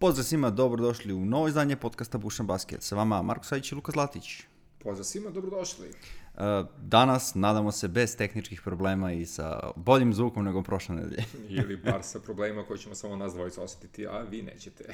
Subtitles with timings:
[0.00, 2.82] Pozdrav svima, dobrodošli u novo izdanje podcasta Bušan Basket.
[2.82, 4.42] Sa vama Marko Sajić i Luka Zlatić.
[4.78, 5.88] Pozdrav svima, dobrodošli.
[5.88, 6.42] Uh,
[6.82, 11.24] danas, nadamo se, bez tehničkih problema i sa boljim zvukom nego prošle nedelje.
[11.58, 14.84] Ili bar sa problemima koji ćemo samo nas dvojica osetiti, a vi nećete.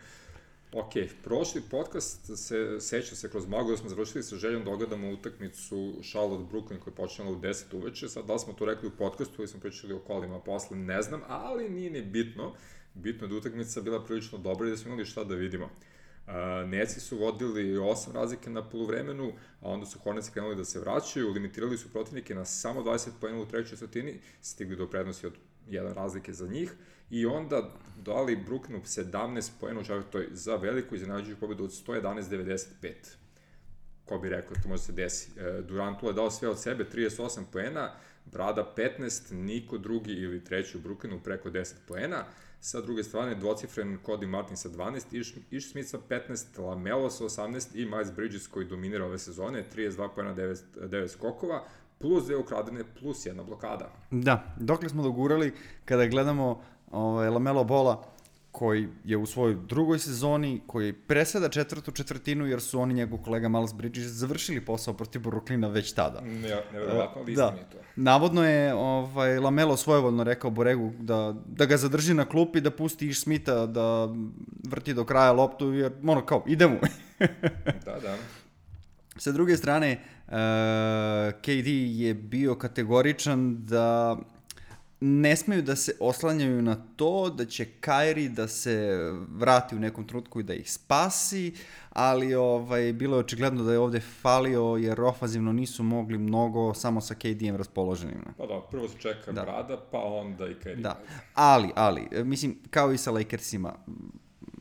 [0.82, 0.92] ok,
[1.24, 5.94] prošli podcast se seća se kroz magu da smo završili sa željom da ogledamo utakmicu
[6.02, 8.08] Charlotte Brooklyn koja je počela u 10 uveče.
[8.08, 11.02] Sad da li smo to rekli u podcastu ili smo pričali o kolima posle, ne
[11.02, 12.54] znam, ali nije ni bitno.
[12.96, 15.64] Bitno da utakmica bila prilično dobra i da smo imali šta da vidimo.
[16.26, 16.32] Uh,
[16.68, 21.32] Neci su vodili osam razlike na poluvremenu, a onda su Hornets krenuli da se vraćaju,
[21.32, 25.32] limitirali su protivnike na samo 20 pojena u trećoj četvrtini, stigli do prednosti od
[25.68, 26.72] jedan razlike za njih
[27.10, 27.70] i onda
[28.04, 32.58] dali Brooklynu 17 pojena u četvrtoj za veliku iznenađujuću pobedu od 111-95.
[34.04, 35.30] Ko bi rekao, to može se desi.
[35.40, 37.92] E, Durantu je dao sve od sebe, 38 poena,
[38.24, 42.24] Brada 15, niko drugi ili treći u Brooklynu preko 10 poena.
[42.60, 47.24] Sa druge strane, dvocifren Cody Martin sa 12, Ish, Ish Smith sa 15, Lamelo sa
[47.24, 51.64] 18 i Miles Bridges koji dominira ove sezone, 32 pojena, 9, 9 skokova,
[51.98, 53.92] plus dve ukradene, plus jedna blokada.
[54.10, 55.52] Da, dokle smo dogurali
[55.84, 58.15] kada gledamo ovaj, Lamelo Bola,
[58.58, 63.48] koji je u svojoj drugoj sezoni, koji preseda četvrtu četvrtinu, jer su oni njegov kolega
[63.48, 66.20] Miles Bridges završili posao protiv Brooklyna već tada.
[66.20, 67.50] Ne, nevjerovatno, ali da.
[67.50, 67.78] to.
[67.96, 73.08] Navodno je ovaj, Lamelo svojevoljno rekao Boregu da, da ga zadrži na klupi, da pusti
[73.08, 74.08] Iš Smitha da
[74.68, 76.76] vrti do kraja loptu, jer ono kao, idemo.
[77.86, 78.16] da, da.
[79.16, 80.32] Sa druge strane, uh,
[81.40, 81.68] KD
[82.00, 84.16] je bio kategoričan da
[85.00, 90.06] ne smeju da se oslanjaju na to da će Kairi da se vrati u nekom
[90.06, 91.54] trutku i da ih spasi,
[91.90, 97.00] ali ovaj, bilo je očigledno da je ovde falio jer ofazivno nisu mogli mnogo samo
[97.00, 98.22] sa KD-em raspoloženim.
[98.38, 99.42] Pa da, prvo se čeka da.
[99.42, 100.82] Brada, pa onda i Kairi.
[100.82, 101.00] Da,
[101.34, 103.74] ali, ali, mislim, kao i sa Lakersima,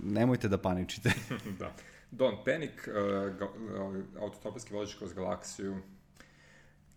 [0.03, 1.11] nemojte da paničite.
[1.59, 1.72] da.
[2.11, 5.78] Don Penik, uh, autotopijski vozač kroz galaksiju,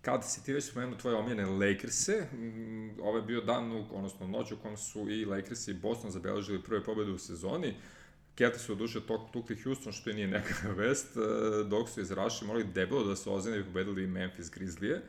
[0.08, 2.26] kad si ti već spomenuo tvoje omljene Lakers-e,
[3.02, 6.84] ovo je bio dan, odnosno noć u kom su i Lakers i Boston zabeležili prve
[6.84, 7.74] pobede u sezoni.
[8.34, 11.16] Keti su duše tok, tukli Houston, što i nije neka vest,
[11.66, 15.02] dok su iz Raši morali debelo da se ozene i pobedili Memphis Grizzlije.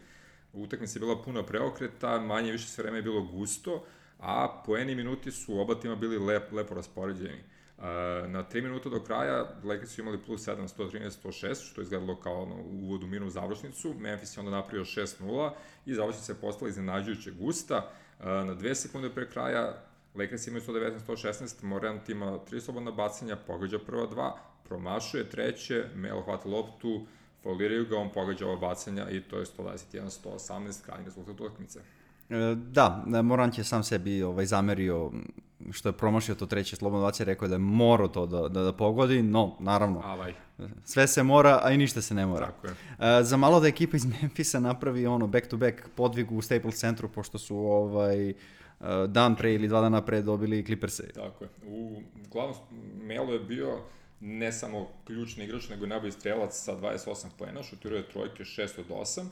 [0.54, 3.86] Utakmica je bila puna preokreta, manje više sve vreme je bilo gusto,
[4.20, 7.44] a poeni minuti su oba tima bili lep, lepo raspoređeni.
[8.28, 12.16] Na 3 minuta do kraja Lakers su imali plus 7, 113, 106, što je izgledalo
[12.16, 13.94] kao ono, uvod u mirnu završnicu.
[14.00, 15.52] Memphis je onda napravio 6-0
[15.86, 17.92] i završnica je postala iznenađujuće gusta.
[18.20, 19.84] Na 2 sekunde pre kraja
[20.16, 26.22] Lakers imaju 119, 116, Morant ima 3 slobodna bacanja, pogađa prva dva, promašuje treće, Melo
[26.22, 27.06] hvata loptu,
[27.44, 31.80] foliraju ga, on pogađa ova bacanja i to je 121, 118, krajnji rezultat utakmice.
[32.30, 35.12] E, da, Morant je sam sebi ovaj, zamerio
[35.72, 38.64] što je promašio to treće slobodno bacije, rekao je da je morao to da, da,
[38.64, 40.34] da pogodi, no, naravno, Avaj.
[40.84, 42.46] sve se mora, a i ništa se ne mora.
[42.46, 42.72] Tako je.
[42.72, 47.10] Uh, za malo da ekipa iz Memfisa napravi ono back-to-back -back podvig u Staples centru,
[47.10, 48.36] pošto su ovaj, uh,
[49.08, 51.08] dan pre ili dva dana pre dobili Clippers-e.
[51.14, 51.50] Tako je.
[51.68, 52.56] U, glavno,
[53.02, 53.80] Melo je bio
[54.20, 58.80] ne samo ključni igrač, nego i najbolji strelac sa 28 poena, šutirao je trojke 6
[58.80, 59.26] od 8,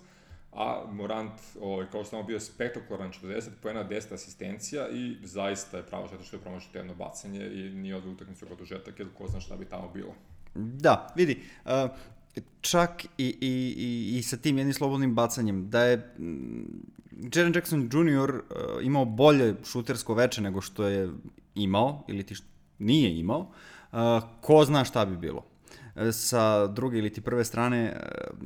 [0.52, 1.31] a Morant,
[1.62, 6.35] ovaj, kao što je bio spektakularan, 40 poena, 10 asistencija i zaista je pravo što
[6.35, 9.91] je promašao jedno bacanje i nije odvoj utakmicu produžetak, jer ko zna šta bi tamo
[9.94, 10.13] bilo.
[10.56, 11.72] Da, vidi, uh,
[12.62, 16.64] čak i, i, i, i sa tim jednim slobodnim bacanjem, da je mm,
[17.35, 18.31] Jaren Jackson Jr.
[18.31, 18.41] Uh,
[18.81, 21.09] imao bolje šutersko veče nego što je
[21.56, 22.47] imao, ili ti što
[22.79, 24.00] nije imao, uh,
[24.41, 25.56] ko zna šta bi bilo
[26.12, 27.97] sa druge ili ti prve strane e,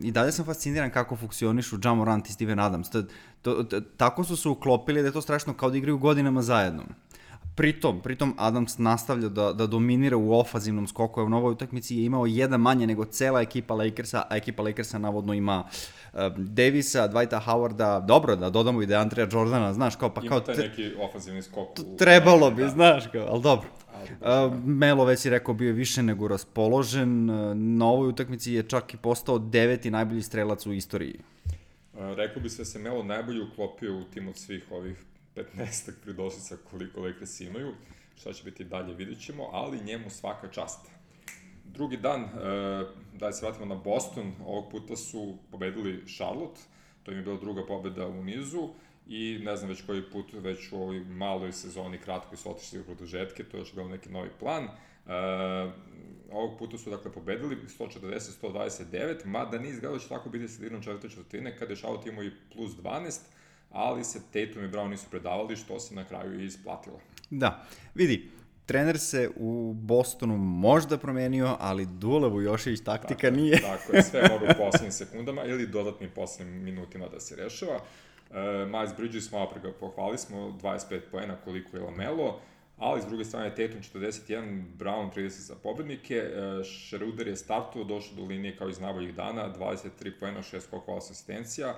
[0.03, 2.89] i dalje sam fasciniran kako funkcionišu Jamorant i Steven Adams.
[2.89, 3.03] To,
[3.41, 6.83] to, to, tako su se uklopili da je to strašno kao da igraju godinama zajedno.
[7.55, 12.25] Pritom, pritom Adams nastavlja da, da dominira u ofazivnom skoku, u novoj utakmici je imao
[12.25, 15.63] jedan manje nego cela ekipa Lakersa, a ekipa Lakersa navodno ima
[16.13, 20.21] uh, Davisa, Dwighta Howarda, dobro da dodamo i da je Andrea Jordana, znaš, kao pa
[20.21, 20.39] Ima kao...
[20.39, 21.79] taj neki ofazivni skok.
[21.79, 21.97] U...
[21.97, 22.69] Trebalo bi, da.
[22.69, 23.67] znaš, kao, ali dobro.
[24.03, 27.25] Uh, Melo već si rekao bio je više nego raspoložen.
[27.77, 31.19] Na ovoj utakmici je čak i postao deveti najbolji strelac u istoriji.
[31.93, 35.03] Uh, rekao bi se da se Melo najbolje uklopio u tim od svih ovih
[35.35, 37.73] 15 pridosica koliko Lakers imaju.
[38.15, 40.79] Šta će biti dalje vidit ćemo, ali njemu svaka čast.
[41.65, 42.27] Drugi dan,
[43.13, 46.61] da se vratimo na Boston, ovog puta su pobedili Charlotte,
[47.03, 48.69] to im je bila druga pobeda u nizu
[49.07, 52.83] i ne znam već koji put, već u ovoj maloj sezoni kratkoj su otišli u
[52.83, 54.63] produžetke, to je još bio neki novi plan.
[54.63, 54.71] Uh,
[56.31, 61.09] ovog puta su dakle pobedili 140-129, mada nije izgledalo da će tako biti sredinom četvrte
[61.09, 63.19] četvrtine, kada je Charlotte imao i plus 12,
[63.71, 66.99] ali se Tatum i Brown nisu predavali, što se na kraju i isplatilo.
[67.29, 67.65] Da,
[67.95, 68.31] vidi,
[68.65, 73.61] trener se u Bostonu možda promenio, ali Dule Vujošević taktika tako, nije.
[73.61, 77.79] tako je, sve mora u poslednjim sekundama ili dodatnim poslednjim minutima da se rešava.
[78.31, 82.39] Uh, Miles Bridges, malo pre ga pohvali smo, 25 poena koliko je Lamelo,
[82.77, 88.15] ali s druge strane Tatum 41, Brown 30 za pobednike, uh, Schroeder je startovao, došao
[88.15, 91.75] do linije kao iz najboljih dana, 23 poena, 6 skokova asistencija,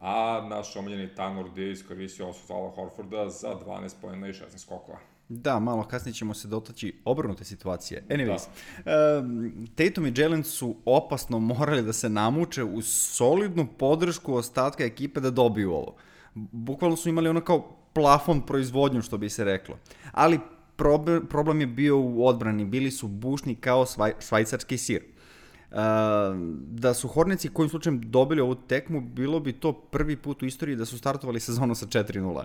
[0.00, 5.13] a naš omiljeni Tanor D iskoristio osu Zala Horforda za 12 poena i 16 skokova.
[5.28, 8.04] Da, malo kasnije ćemo se dotaći obrnute situacije.
[8.08, 8.42] Anyways,
[8.84, 9.18] da.
[9.18, 15.20] um, Tatum i Jalen su opasno morali da se namuče uz solidnu podršku ostatka ekipe
[15.20, 15.94] da dobiju ovo.
[16.34, 19.78] Bukvalno su imali ono kao plafon proizvodnju, što bi se reklo.
[20.12, 20.40] Ali
[20.76, 22.64] problem, problem je bio u odbrani.
[22.64, 25.02] Bili su bušni kao svaj, švajcarski sir.
[25.70, 25.78] Uh,
[26.58, 30.76] da su Hornici kojim slučajem dobili ovu tekmu, bilo bi to prvi put u istoriji
[30.76, 32.44] da su startovali sezonu sa 4-0.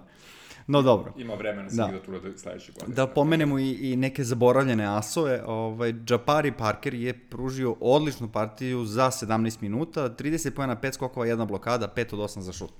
[0.71, 1.13] No dobro.
[1.17, 1.85] Ima vremena Da.
[1.85, 2.19] da.
[2.19, 2.95] da da sledeće godine.
[2.95, 9.11] Da pomenemo i, i neke zaboravljene asove, ovaj, Japari Parker je pružio odličnu partiju za
[9.11, 12.71] 17 minuta, 30 pojena, 5 skokova, jedna blokada, 5 od 8 za šut.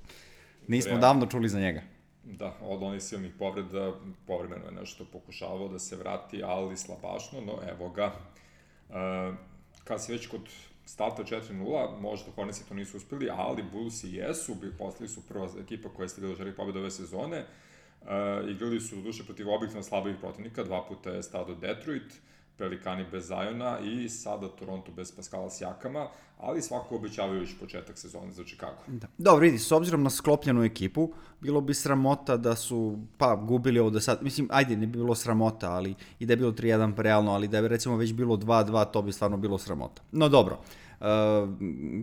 [0.68, 1.00] Nismo Realno.
[1.00, 1.82] davno čuli za njega.
[2.24, 3.92] Da, od onih silnih povreda,
[4.26, 8.12] povremeno je nešto pokušavao da se vrati, ali slabašno, no evo ga.
[8.90, 9.32] E,
[9.84, 10.40] kad si već kod
[10.84, 16.04] starta 4-0, možda Hornetsi to nisu uspeli, ali Bullsi jesu, postali su prva ekipa koja
[16.04, 17.44] je stigla do želih pobjede ove sezone.
[18.06, 22.20] E, igrali su duše protiv objektivno slabih protivnika, dva puta je stado Detroit,
[22.58, 26.08] Pelikani bez Zajona i sada Toronto bez Pascala Sjakama,
[26.38, 28.82] ali svako obećavajući početak sezone za Chicago.
[28.86, 29.06] Da.
[29.18, 33.90] Dobro, vidi, s obzirom na sklopljenu ekipu, bilo bi sramota da su, pa, gubili ovo
[33.90, 34.18] do sad.
[34.22, 37.58] Mislim, ajde, ne bi bilo sramota, ali i da je bilo 3-1 realno, ali da
[37.58, 40.02] je recimo već bilo 2-2, to bi stvarno bilo sramota.
[40.12, 40.89] No dobro, uh,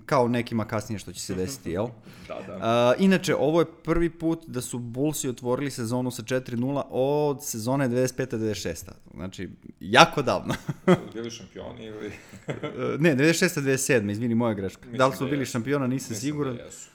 [0.06, 1.88] kao nekima kasnije što će se desiti, jel?
[2.28, 2.94] Da, da.
[2.98, 7.90] Uh, inače, ovo je prvi put da su Bullsi otvorili sezonu sa 4-0 od sezone
[7.90, 8.92] 95-96.
[9.14, 9.50] Znači,
[9.80, 10.54] jako davno.
[11.14, 12.12] Bili šampioni ili...
[12.48, 12.54] Uh,
[13.00, 14.82] ne, 96-97, izvini, moja greška.
[14.82, 15.52] Mislim da li su da bili jesu.
[15.52, 16.56] šampiona, nisam Mislim siguran.
[16.56, 16.90] Da jesu.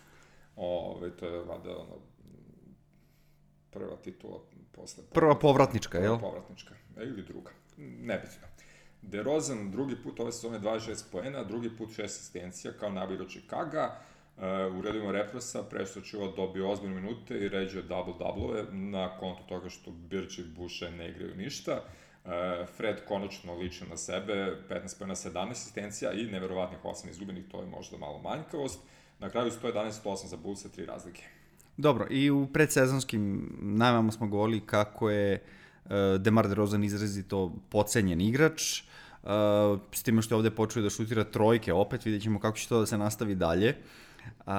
[0.56, 1.98] Ove, to je vada ono,
[3.70, 4.38] prva titula
[4.72, 5.04] posle...
[5.12, 6.18] Prva povratnička, Prva jel?
[6.20, 8.51] povratnička, e, ili druga, nebitno.
[9.02, 13.98] DeRozan drugi put ove sezone 26 poena, drugi put 6 asistencija kao najbolji igrač Chicaga.
[14.36, 14.42] Uh,
[14.78, 20.38] u redovima represa Prestočeva dobio ozbiljne minute i ređe double-doublove na kontu toga što Birč
[20.38, 21.72] i Buše ne igraju ništa.
[22.24, 22.30] Uh,
[22.76, 27.66] Fred konačno liči na sebe, 15 pojena, 17 asistencija i neverovatnih 8 izgubenih, to je
[27.66, 28.80] možda malo manjkavost.
[29.18, 31.22] Na kraju 111-108 za Bulls sa tri razlike.
[31.76, 35.42] Dobro, i u predsezonskim najmama smo govorili kako je
[35.84, 38.82] uh, Demar DeRozan izrazito pocenjen igrač,
[39.22, 39.30] uh,
[39.92, 42.80] s time što je ovde počeo da šutira trojke, opet vidjet ćemo kako će to
[42.80, 43.76] da se nastavi dalje.
[44.46, 44.52] Uh,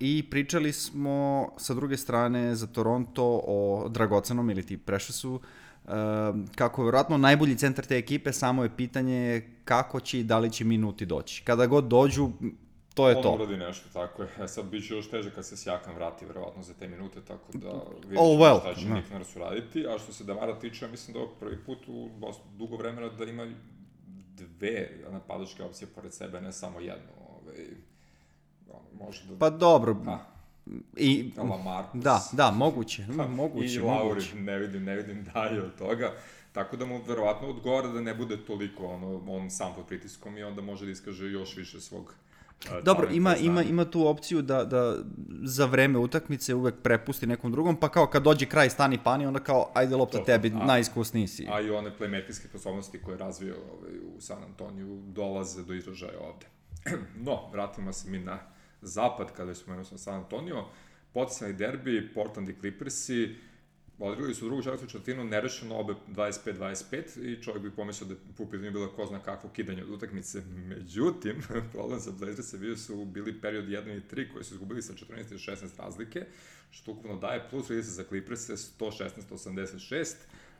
[0.00, 5.90] I pričali smo sa druge strane za Toronto o dragocenom ili ti Preciousu, uh,
[6.54, 10.50] kako je vjerojatno najbolji centar te ekipe, samo je pitanje kako će i da li
[10.50, 11.42] će minuti doći.
[11.44, 12.30] Kada god dođu,
[13.00, 13.32] to je On to.
[13.32, 14.28] uradi nešto, tako je.
[14.40, 17.52] E sad bit će još teže kad se Sjakam vrati, verovatno, za te minute, tako
[17.52, 17.68] da
[18.02, 18.94] vidjet Oh, well, šta će da.
[18.94, 19.86] Nick Nurse uraditi.
[19.86, 23.24] A što se Damara tiče, mislim da je prvi put u dosta dugo vremena da
[23.24, 23.46] ima
[24.36, 27.12] dve napadačke opcije pored sebe, ne samo jednu.
[27.30, 27.66] Ovaj,
[28.68, 29.38] ono, možda...
[29.38, 30.18] Pa dobro, A,
[30.96, 32.02] i, Lamarcus.
[32.02, 34.34] da, da, moguće, Pa, moguće, I Lauri, moguće.
[34.34, 36.12] ne vidim, ne vidim dalje od toga.
[36.52, 40.42] Tako da mu verovatno odgovara da ne bude toliko ono, on sam pod pritiskom i
[40.42, 42.14] onda može da iskaže još više svog
[42.82, 44.96] Dobro, ima, ima, ima tu opciju da, da
[45.42, 49.40] za vreme utakmice uvek prepusti nekom drugom, pa kao kad dođe kraj stani pani, onda
[49.40, 51.46] kao ajde lopta To, tebi, a- najiskusniji si.
[51.50, 56.20] A i one playmakerske sposobnosti koje je razvio ovaj, u San Antoniju dolaze do izražaja
[56.20, 56.46] ovde.
[57.26, 58.38] no, vratimo se mi na
[58.82, 60.64] zapad, kada smo spomenuo sam San Antonio.
[61.14, 63.34] Potisani derbi, Portland i Clippersi,
[64.00, 68.70] odigrali su drugu četvrtu četvrtinu nerešeno obe 25-25 i čovjek bi pomislio da u pitanju
[68.70, 70.42] bila ko zna kakvo kidanje od utakmice.
[70.68, 71.42] Međutim,
[71.72, 74.92] problem sa Blazers je bio su bili period 1 i 3 koji su izgubili sa
[74.92, 76.26] 14 i 16 razlike,
[76.70, 78.48] što ukupno daje plus 30 za Clippers
[78.80, 80.14] 116-86.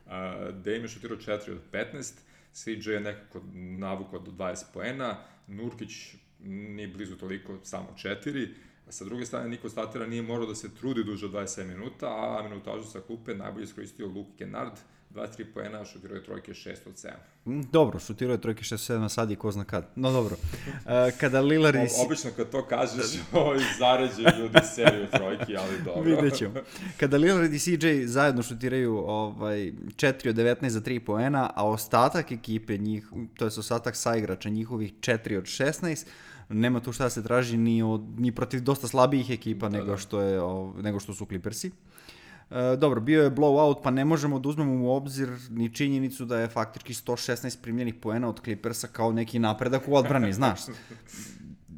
[0.05, 0.11] Uh,
[0.55, 2.13] Dame je šutirao 4 od 15,
[2.53, 3.41] CJ je nekako
[3.77, 5.17] navukao do 20 poena,
[5.47, 8.49] Nurkić nije blizu toliko, samo 4,
[8.91, 12.43] Sa druge strane, Niko Statera nije morao da se trudi duže od 27 minuta, a
[12.43, 14.73] minutažu sa klupe najbolje iskoristio Luke Kennard,
[15.15, 17.11] 23 poena, šutirao je trojke 6 od 7.
[17.45, 19.87] Mm, Dobro, šutirao je trojke 6-7 sad i ko zna kad.
[19.95, 20.35] No dobro.
[20.35, 21.79] Uh, kada Lillard i...
[21.79, 26.01] O, obično kad to kažeš, ovaj zaređe ljudi seriju trojki, ali dobro.
[26.01, 26.53] Vidjet ćemo.
[26.99, 29.57] Kada Lillard i CJ zajedno šutiraju ovaj,
[29.95, 33.07] 4 od 19 za 3 poena, a ostatak ekipe, njih,
[33.37, 36.05] to je ostatak saigrača njihovih 4 od 16,
[36.53, 39.91] nema tu šta da se traži ni, od, ni protiv dosta slabijih ekipa da, nego,
[39.91, 39.97] da.
[39.97, 40.39] što je,
[40.81, 41.71] nego što su Clippersi.
[42.51, 46.39] E, dobro, bio je blowout, pa ne možemo da uzmemo u obzir ni činjenicu da
[46.39, 50.59] je faktički 116 primljenih poena od Clippersa kao neki napredak u odbrani, znaš.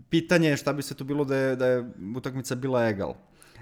[0.10, 3.14] Pitanje je šta bi se to bilo da je, da je utakmica bila egal.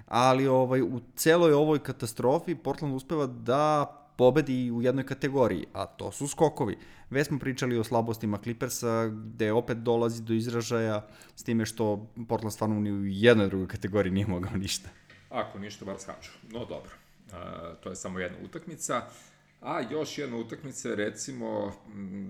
[0.07, 6.11] Ali ovaj, u celoj ovoj katastrofi Portland uspeva da pobedi u jednoj kategoriji, a to
[6.11, 6.77] su skokovi.
[7.09, 12.53] Već smo pričali o slabostima Clippersa, gde opet dolazi do izražaja s time što Portland
[12.53, 14.89] stvarno ni u jednoj drugoj kategoriji nije mogao ništa.
[15.29, 16.31] Ako ništa, bar skaču.
[16.51, 16.91] No dobro,
[17.27, 17.33] uh,
[17.83, 19.01] to je samo jedna utakmica.
[19.61, 21.73] A još jedna utakmica recimo,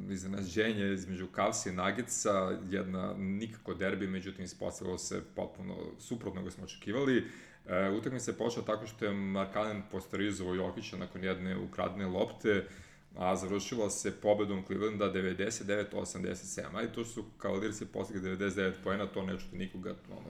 [0.09, 6.63] iznenađenje između Cavs i Nuggetsa, jedna nikako derbi, međutim ispostavilo se potpuno suprotno ga smo
[6.63, 7.27] očekivali.
[7.69, 12.65] E, utakmica je počela tako što je Markanen postarizovao Jokića nakon jedne ukradne lopte,
[13.17, 16.61] a završila se pobedom Clevelanda 99-87.
[16.73, 20.29] Ajde, to su Cavaliersi postigli 99 poena, to ne čute nikoga, ono,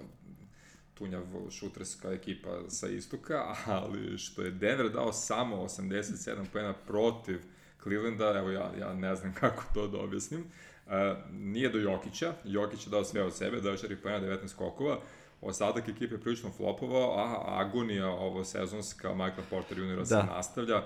[0.93, 7.39] tunjav šuterska ekipa sa istoka, ali što je Denver dao samo 87 poena protiv
[7.83, 10.41] Clevelanda, evo ja, ja ne znam kako to da objasnim.
[10.85, 10.93] Uh,
[11.31, 14.99] nije do Jokića, Jokić je dao sve od sebe, dao 4 poena, 19 skokova,
[15.41, 19.97] ostatak ekipe je prilično flopovao, a agonija ovo sezonska Michael Porter Jr.
[19.97, 20.05] Da.
[20.05, 20.83] se nastavlja.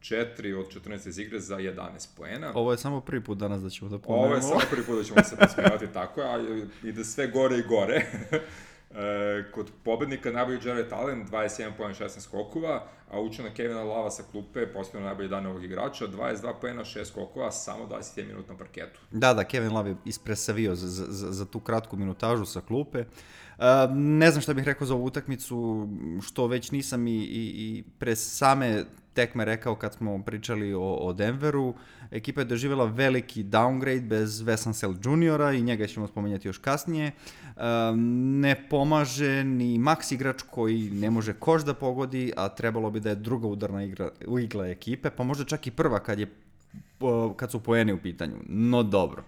[0.00, 2.52] 4 od 14 iz igre za 11 poena.
[2.54, 4.26] Ovo je samo prvi put danas da ćemo da pomenemo.
[4.26, 6.38] Ovo je samo prvi put da ćemo se posmijevati tako, a
[6.82, 8.06] ide sve gore i gore.
[8.90, 14.22] E, kod pobednika najbolji Jared Allen, 21 poena, 16 skokova, a učena Kevina Lava sa
[14.30, 19.00] klupe, postavljeno najbolji dan ovog igrača, 22 poena, 6 skokova, samo 21 minut na parketu.
[19.10, 23.04] Da, da, Kevin Lava je ispresavio za, za, za tu kratku minutažu sa klupe.
[23.58, 23.64] Uh,
[23.94, 25.88] ne znam šta bih rekao za ovu utakmicu,
[26.22, 31.12] što već nisam i, i, i pre same tekme rekao kad smo pričali o, o
[31.12, 31.74] Denveru.
[32.10, 37.12] Ekipa je doživjela veliki downgrade bez Vesansel juniora i njega ćemo spomenjati još kasnije.
[37.56, 43.00] Um, ne pomaže ni Max igrač koji ne može koš da pogodi, a trebalo bi
[43.00, 44.10] da je druga udarna igra,
[44.40, 46.30] igla ekipe, pa možda čak i prva kad, je,
[47.36, 48.36] kad su poeni u pitanju.
[48.48, 49.24] No dobro.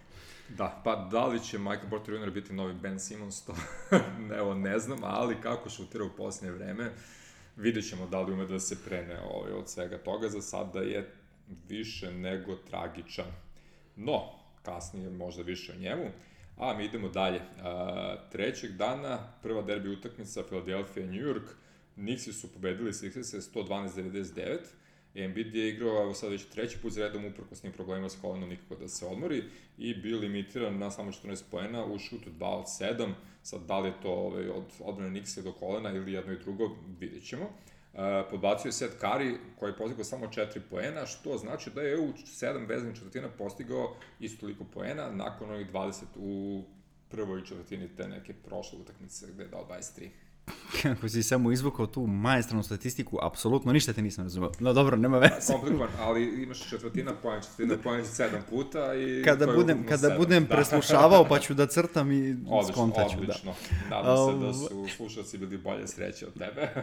[0.56, 2.30] Da, pa da li će Michael Porter Jr.
[2.30, 3.54] biti novi Ben Simmons, to
[4.40, 6.92] evo ne znam, ali kako šutira u posljednje vreme,
[7.56, 11.10] vidjet ćemo da li ume da se prene ovaj, od svega toga, za sada je
[11.68, 13.32] više nego tragičan.
[13.96, 14.22] No,
[14.62, 16.04] kasnije možda više o njemu.
[16.56, 17.40] A mi idemo dalje.
[17.62, 21.48] A, trećeg dana, prva derbi utakmica Philadelphia New York.
[21.96, 24.58] Nixi su pobedili Sixers 112-99.
[25.14, 28.16] Embiid je igrao evo sad već treći put za redom uprko s njim problema s
[28.20, 29.44] kolenom nikako da se odmori
[29.78, 33.12] i bio limitiran na samo 14 poena u šutu 2 od 7.
[33.42, 36.76] Sad da li je to ovaj, od odbrane Nixa do kolena ili jedno i drugo,
[37.00, 37.50] vidjet ćemo.
[38.30, 42.12] Podbacio je Seth Curry koji je postigao samo 4 poena, što znači da je u
[42.12, 46.62] 7 veznih četvrtina postigao isto toliko poena nakon ovih 20 u
[47.08, 50.08] prvoj četvrtini te neke prošle utakmice gde je dao 23
[50.82, 54.50] kako si samo izvukao tu majestranu statistiku, apsolutno ništa te nisam razumeo.
[54.58, 55.52] No dobro, nema veze.
[55.52, 59.22] Komplikovan, ali imaš četvrtina poen, četvrtina poen sedam puta i...
[59.24, 60.18] Kada budem, kada sedam.
[60.18, 60.54] budem da.
[60.54, 63.16] preslušavao, pa ću da crtam i odlično, skontaću.
[63.16, 63.22] Da.
[63.22, 63.54] Odlično,
[63.90, 63.96] da.
[63.96, 66.70] Nadam se da su slušalci bili bolje sreće od tebe.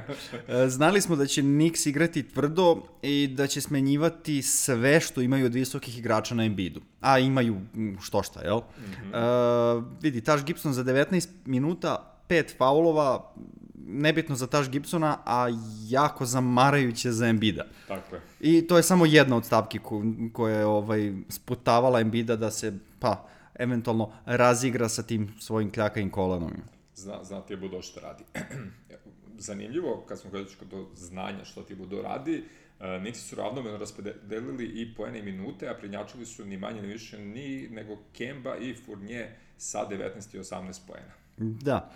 [0.47, 5.45] E, znali smo da će Nix igrati tvrdo i da će smenjivati sve što imaju
[5.45, 6.81] od visokih igrača na Embiidu.
[7.01, 7.61] A imaju
[8.01, 8.57] što šta, jel?
[8.57, 9.77] Mm -hmm.
[9.77, 13.33] uh, vidi, Taš Gibson za 19 minuta pet faulova,
[13.75, 15.47] nebitno za Taš Gibsona, a
[15.87, 17.65] jako zamarajuće za Embida.
[17.87, 18.21] Tako je.
[18.39, 20.03] I to je samo jedna od stavki ko,
[20.33, 26.53] koja je ovaj, sputavala Embida da se, pa, eventualno razigra sa tim svojim kljakajim kolanom.
[26.95, 28.23] Zna, zna ti je Budo što radi.
[29.47, 32.43] Zanimljivo, kad smo gledali kod znanja što ti Budo radi,
[32.79, 36.87] Uh, niti su ravnomeno raspodelili i poene i minute, a prinjačili su ni manje ni
[36.87, 41.13] više ni nego Kemba i Fournier sa 19 i 18 poena.
[41.37, 41.91] Da.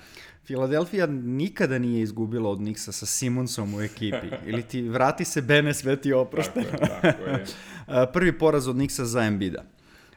[0.45, 4.27] Filadelfija nikada nije izgubila od Nixa sa Simonsom u ekipi.
[4.49, 6.63] Ili ti vrati se Bene sveti oprošte.
[6.63, 7.45] Tako je, tako je.
[8.13, 9.63] Prvi poraz od Nixa za Embida.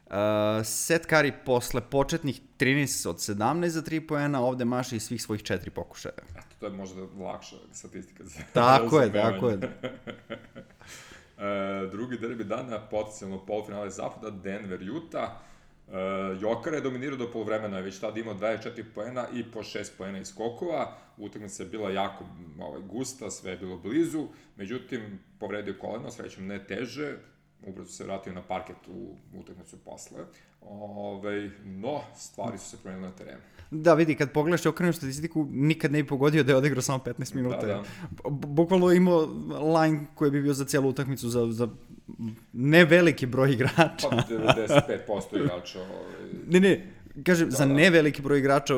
[0.06, 0.16] Uh,
[0.64, 5.42] Seth Curry posle početnih 13 od 17 za 3 poena, ovde maše i svih svojih
[5.42, 6.14] 4 pokušaja.
[6.30, 9.56] Eto, to je možda lakša statistika za Tako je, tako je.
[9.56, 9.62] uh,
[11.90, 15.30] drugi derbi dana, potencijalno polufinale zapada, Denver, Utah.
[15.88, 15.94] Uh,
[16.42, 20.28] Jokara je dominirao do polovremena, već tada imao 24 poena i po 6 poena iz
[20.28, 20.96] skokova.
[21.16, 22.24] Utakmica je bila jako
[22.60, 24.26] ovaj, gusta, sve je bilo blizu,
[24.56, 27.16] međutim, povredio koleno, srećom ne teže,
[27.66, 30.18] ubrzo se vratio na parket u utakmicu posle.
[30.60, 33.40] Ove, ovaj, no, stvari su se promenile na terenu.
[33.70, 37.34] Da, vidi, kad pogledaš okrenu statistiku, nikad ne bi pogodio da je odigrao samo 15
[37.34, 37.66] minuta.
[37.66, 37.84] Da, da.
[38.30, 39.28] Bukvalno imao
[39.80, 41.68] line koji bi bio za cijelu utakmicu za, za
[42.52, 44.08] ne veliki broj igrača.
[44.10, 45.80] Pa 95% igrača.
[45.80, 46.30] Ovaj...
[46.48, 46.92] Ne, ne,
[47.24, 47.72] kažem, da, za da.
[47.72, 48.74] ne veliki broj igrača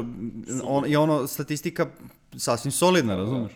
[0.65, 1.87] on, je ono statistika
[2.37, 3.23] sasvim solidna, da, da.
[3.23, 3.53] razumeš?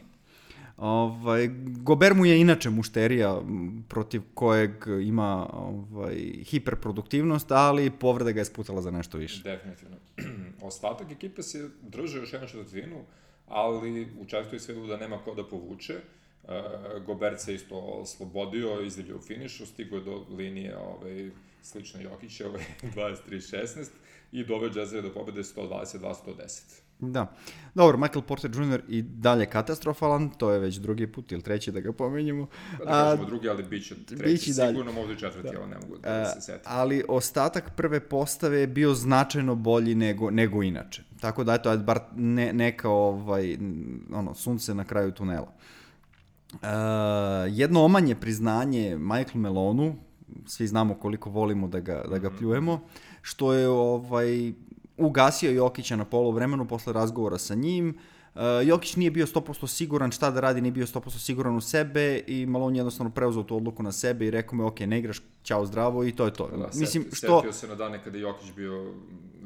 [0.77, 1.51] Ovaj,
[1.83, 3.43] Gober mu je inače mušterija
[3.89, 4.71] protiv kojeg
[5.03, 9.43] ima ovaj, hiperproduktivnost, ali povreda ga je sputala za nešto više.
[9.43, 9.97] Definitivno.
[10.63, 13.05] Ostatak ekipe se drže još jednu šetvrtinu,
[13.49, 15.95] ali u četvrtoj se da nema ko da povuče.
[15.95, 16.20] Uh,
[17.07, 21.31] Gobert se isto oslobodio, izdelio u finišu, stigo je do linije ovaj,
[21.63, 22.65] slično Jokića, ovaj,
[23.31, 23.87] 23-16
[24.33, 26.81] i dove Jazzere do pobede 122-110.
[27.01, 27.33] Da.
[27.75, 28.83] Dobro, Michael Porter Jr.
[28.89, 32.47] i dalje katastrofalan, to je već drugi put ili treći da ga pomenjamo.
[32.79, 35.61] Pa da kažemo drugi, ali bit će treći, biće sigurno možda i četvrti, da.
[35.61, 36.63] ali ne mogu da, da se setim.
[36.65, 41.03] Ali ostatak prve postave je bio značajno bolji nego, nego inače.
[41.21, 43.59] Tako da, eto, bar ne, neka ovaj,
[44.13, 45.49] ono, sunce na kraju tunela.
[45.49, 45.80] Uh,
[47.51, 49.95] jedno omanje priznanje Michael Melonu,
[50.47, 52.39] svi znamo koliko volimo da ga, da ga mhm.
[52.39, 52.81] pljujemo,
[53.23, 54.53] što je ovaj,
[54.97, 57.99] ugasio Jokića na polu vremenu posle razgovora sa njim.
[58.35, 62.23] Uh, Jokić nije bio 100% siguran šta da radi, nije bio 100% siguran u sebe
[62.27, 65.67] i Malone jednostavno preuzeo tu odluku na sebe i rekao mu, ok, ne igraš, čao
[65.67, 66.49] zdravo i to je to.
[66.49, 67.41] Da, Mislim, set, što...
[67.41, 68.95] Setio se na dane kada je Jokić bio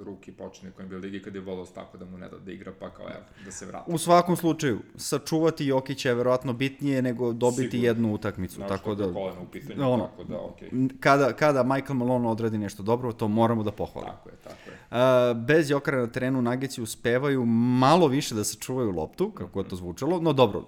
[0.04, 2.73] ruki počne kojem bio ligi kada je volao tako da mu ne da da igra,
[2.80, 3.92] pa kao evo, da se vrati.
[3.92, 7.87] U svakom slučaju, sačuvati Jokića je verovatno bitnije nego dobiti Sigurno.
[7.87, 8.54] jednu utakmicu.
[8.54, 10.68] Znaš, tako da, kolena u pitanju, ono, tako da, okej.
[10.70, 10.88] Okay.
[11.00, 14.12] Kada, kada Michael Malone odradi nešto dobro, to moramo da pohvalimo.
[14.12, 15.30] Tako je, tako je.
[15.30, 19.76] Uh, bez Jokara na terenu Nageci uspevaju malo više da sačuvaju loptu, kako je to
[19.76, 20.64] zvučalo, no dobro,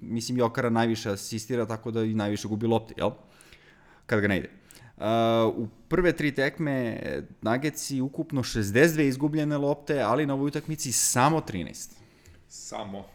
[0.00, 3.10] mislim Jokara najviše asistira, tako da i najviše gubi lopti, jel?
[4.06, 4.61] Kad ga ne ide.
[5.02, 5.08] Uh,
[5.56, 6.98] u prve tri tekme
[7.40, 11.90] Nageci ukupno 62 izgubljene lopte, ali na ovoj utakmici samo 13.
[12.48, 12.98] Samo.
[12.98, 13.06] Uh,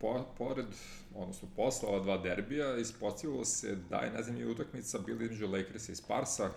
[0.00, 0.66] po, pored,
[1.14, 5.94] odnosno posle ova dva derbija, ispostavilo se da je najzemljivija utakmica bila između Lakersa i
[5.94, 6.50] Sparsa,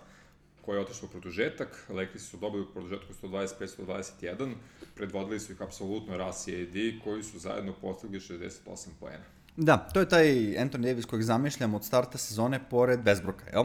[0.64, 1.86] koja je otišla u produžetak.
[1.88, 4.54] Lakersi su dobili u produžetku 125-121,
[4.94, 9.24] predvodili su ih apsolutno Ras i AD, koji su zajedno postigli 68 poena.
[9.56, 10.26] Da, to je taj
[10.58, 13.64] Anthony Davis kojeg zamišljam od starta sezone pored Westbrooka, jel?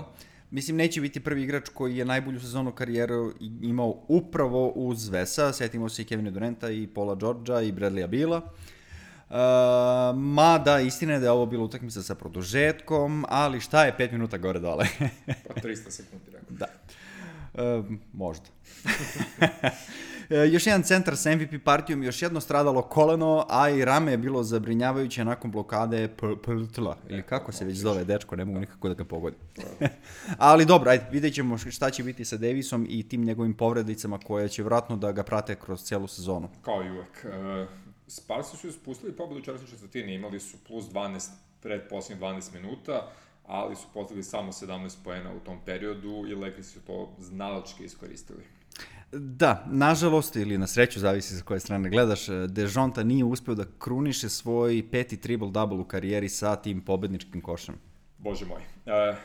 [0.51, 5.53] Mislim, neće biti prvi igrač koji je najbolju sezonu karijeru imao upravo uz Vesa.
[5.53, 8.37] Setimo se i Kevina Durenta i Paula Georgia i Bradleya Bila.
[9.29, 9.35] Uh,
[10.15, 14.11] ma da, istina je da je ovo bilo utakmica sa produžetkom, ali šta je 5
[14.11, 14.87] minuta gore dole?
[15.47, 16.49] pa 300 sekundi, rekao.
[16.49, 16.67] Da.
[17.53, 18.45] Uh, možda.
[20.29, 24.17] E, još jedan centar sa MVP partijom, još jedno stradalo koleno, a i rame je
[24.17, 26.07] bilo zabrinjavajuće nakon blokade
[26.43, 29.39] Pltla, ili kako se već zove dečko, ne mogu nikako da ga pogodim.
[30.37, 34.49] Ali dobro, ajde, vidjet ćemo šta će biti sa Davisom i tim njegovim povredicama koje
[34.49, 36.49] će vratno da ga prate kroz celu sezonu.
[36.61, 37.25] Kao i uvek.
[37.25, 37.69] Uh,
[38.07, 41.29] Sparsi su ispustili pobedu u četvrtoj četvrtini, imali su plus 12
[41.61, 43.11] pred posljednjih 12 minuta,
[43.45, 48.54] ali su postigli samo 17 poena u tom periodu i Lakers su to znalački iskoristili.
[49.11, 54.29] Da, nažalost, ili na sreću, zavisi sa koje strane gledaš, Dejonta nije uspeo da kruniše
[54.29, 57.75] svoj peti triple-double u karijeri sa tim pobedničkim košem.
[58.17, 58.61] Bože moj.
[58.85, 59.15] E,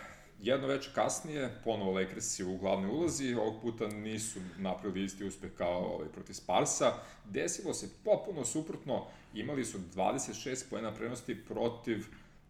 [0.43, 5.95] jedno već kasnije, ponovo Lakersi u glavnoj ulazi, ovog puta nisu napravili isti uspeh kao
[5.95, 6.93] ovaj, protiv Sparsa.
[7.25, 12.07] Desilo se popuno suprotno, imali su 26 pojena prednosti protiv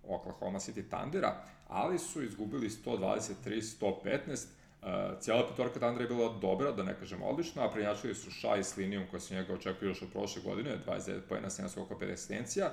[0.09, 4.47] Oklahoma City Thundera, ali su izgubili 123-115,
[4.83, 4.89] Uh,
[5.21, 8.77] cijela petorka Tandra je bila dobra, da ne kažem odlična, a prenjačili su Šaj s
[8.77, 12.73] linijom koja se njega očekuje još od prošle godine, 29 pojena, 7 skoko, 50 asistencija,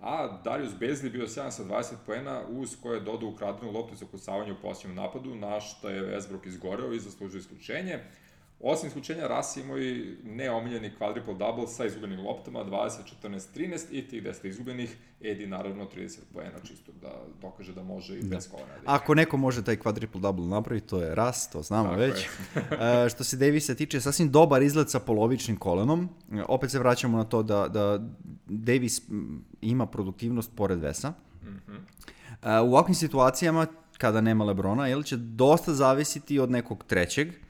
[0.00, 4.06] a Darius Bezli bio 7 sa 20 poena uz koje je dodao ukradenu loptu za
[4.06, 7.98] kucavanje u posljednjem napadu, na što je Westbrook izgoreo i zaslužio isključenje.
[8.60, 12.90] Osim isključenja, Ras imao i neomiljeni quadruple double sa izgubenim loptama, 20,
[13.22, 18.18] 14, 13 i tih 10 izgubenih, Edi naravno 30 poena, čisto da dokaže da može
[18.18, 18.36] i da.
[18.36, 18.72] bez kolena.
[18.84, 22.26] Ako neko može taj quadruple double napraviti, to je Ras, to znamo Tako već.
[22.54, 22.62] uh,
[23.14, 26.08] što se Davisa tiče, sasvim dobar izgled sa polovičnim kolenom.
[26.48, 28.00] Opet se vraćamo na to da, da
[28.46, 29.02] Davis
[29.60, 31.10] ima produktivnost pored Vesa.
[31.42, 31.78] Mm -hmm.
[32.62, 33.66] uh, u ovakvim situacijama,
[33.98, 37.45] kada nema Lebrona, jel, će dosta zavisiti od nekog trećeg,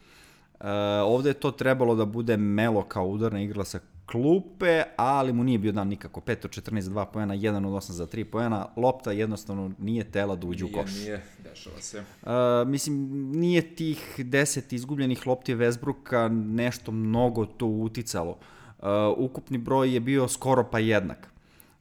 [0.60, 0.66] Uh,
[1.04, 5.58] ovde je to trebalo da bude Melo kao udarna igla sa klupe, ali mu nije
[5.58, 6.20] bio dan nikako.
[6.20, 8.66] 5 od 14 za 2 pojena, 1 od 8 za 3 pojena.
[8.76, 10.94] Lopta jednostavno nije tela da uđe u koš.
[10.94, 11.98] Nije, dešava se.
[12.22, 12.28] Uh,
[12.66, 18.38] mislim, nije tih 10 izgubljenih lopti Vesbruka nešto mnogo to uticalo.
[18.78, 21.35] Uh, ukupni broj je bio skoro pa jednak.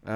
[0.05, 0.11] Uh,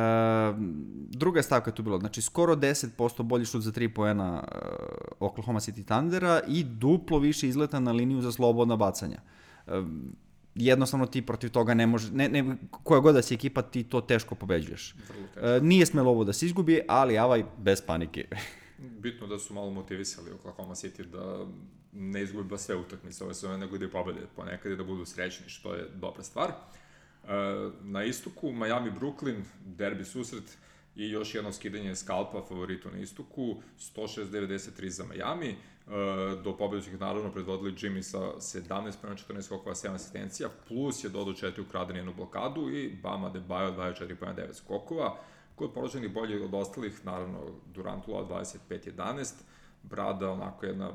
[1.09, 5.59] druga stavka je tu bilo, znači skoro 10% bolji šut za 3 poena uh, Oklahoma
[5.59, 9.21] City Thundera i duplo više izleta na liniju za slobodna bacanja.
[9.67, 9.73] Uh,
[10.55, 14.01] jednostavno ti protiv toga ne može, ne, ne, koja god da si ekipa, ti to
[14.01, 14.95] teško pobeđuješ.
[14.95, 18.27] Uh, nije smelo ovo da se izgubi, ali avaj bez panike.
[19.03, 21.45] Bitno da su malo motivisali Oklahoma City da
[21.93, 25.49] ne izgubi ba sve utakmice ove sezone, nego da pobede ponekad i da budu srećni,
[25.49, 26.49] što je dobra stvar.
[26.49, 26.79] Uh,
[27.81, 30.57] na istoku, Miami Brooklyn, derbi susret,
[30.95, 35.93] i još jedno skidanje skalpa favoritu na istoku, 106-93 za Miami, uh,
[36.43, 41.03] do pobjede su ih naravno predvodili Jimmy sa 17 pojena, 14 skokova, 7 asistencija, plus
[41.03, 45.17] je dodao 4 ukradene jednu blokadu i Bama Debajo 24 pojena, 9 skokova.
[45.55, 47.39] Kod porođenih bolje od ostalih, naravno
[47.73, 48.27] Durantula
[48.69, 49.33] 25-11,
[49.83, 50.91] Brada onako jedna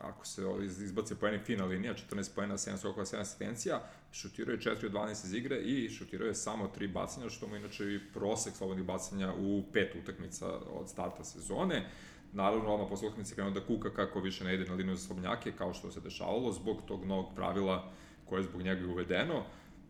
[0.00, 4.86] ako se izbace poeni fina linija, 14 poena, 7 skokova, 7 asistencija, šutirao je 4
[4.86, 8.54] od 12 iz igre i šutirao je samo 3 bacanja, što mu inače i prosek
[8.56, 11.86] slobodnih bacanja u pet utakmica od starta sezone.
[12.32, 15.52] Naravno, odmah posle utakmice krenuo da kuka kako više ne ide na liniju za slobnjake,
[15.52, 17.92] kao što se dešavalo, zbog tog novog pravila
[18.24, 19.44] koje je zbog njega uvedeno.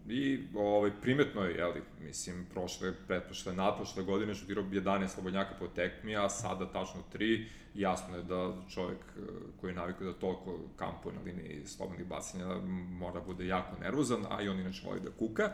[0.08, 6.16] I ovaj, primetno je, jeli, mislim, prošle, pretprošle, nadprošle godine šutirao 11 slobodnjaka po tekmi,
[6.16, 7.44] a sada tačno 3.
[7.74, 9.20] Jasno je da čovjek eh,
[9.60, 12.46] koji je navikao da toliko kampuje na liniji slobodnih bacanja
[12.90, 15.50] mora da bude jako nervozan, a i on inače voli da kuka.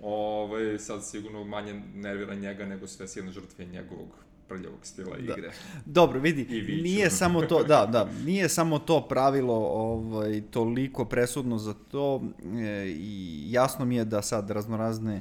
[0.00, 5.32] Ovaj, sad sigurno manje nervira njega nego sve sjene žrtve njegovog prljavog stila da.
[5.32, 5.52] igre.
[5.84, 6.44] Dobro, vidi,
[6.82, 12.94] nije samo to, da, da, nije samo to pravilo ovaj, toliko presudno za to e,
[12.96, 15.20] i jasno mi je da sad raznorazne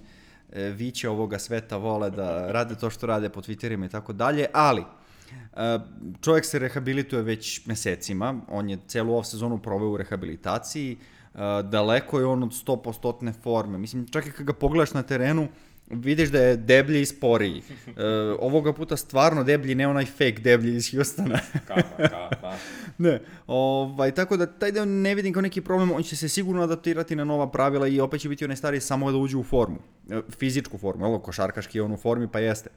[0.51, 4.45] e, viće ovoga sveta vole da rade to što rade po Twitterima i tako dalje,
[4.53, 5.79] ali e,
[6.21, 12.19] čovjek se rehabilituje već mesecima, on je celu ovu sezonu proveo u rehabilitaciji, e, daleko
[12.19, 15.47] je on od 100% forme, mislim, čak i kad ga pogledaš na terenu,
[15.89, 17.61] vidiš da je deblji i sporiji.
[17.87, 18.03] E,
[18.39, 21.39] ovoga puta stvarno deblji, ne onaj fake deblji iz Houstona.
[21.67, 22.55] kapa, kapa.
[22.97, 26.63] ne, ovaj, tako da taj deo ne vidim kao neki problem, on će se sigurno
[26.63, 29.77] adaptirati na nova pravila i opet će biti onaj stari samo da uđe u formu,
[30.09, 32.69] e, fizičku formu, ovo košarkaški je on u formi, pa jeste.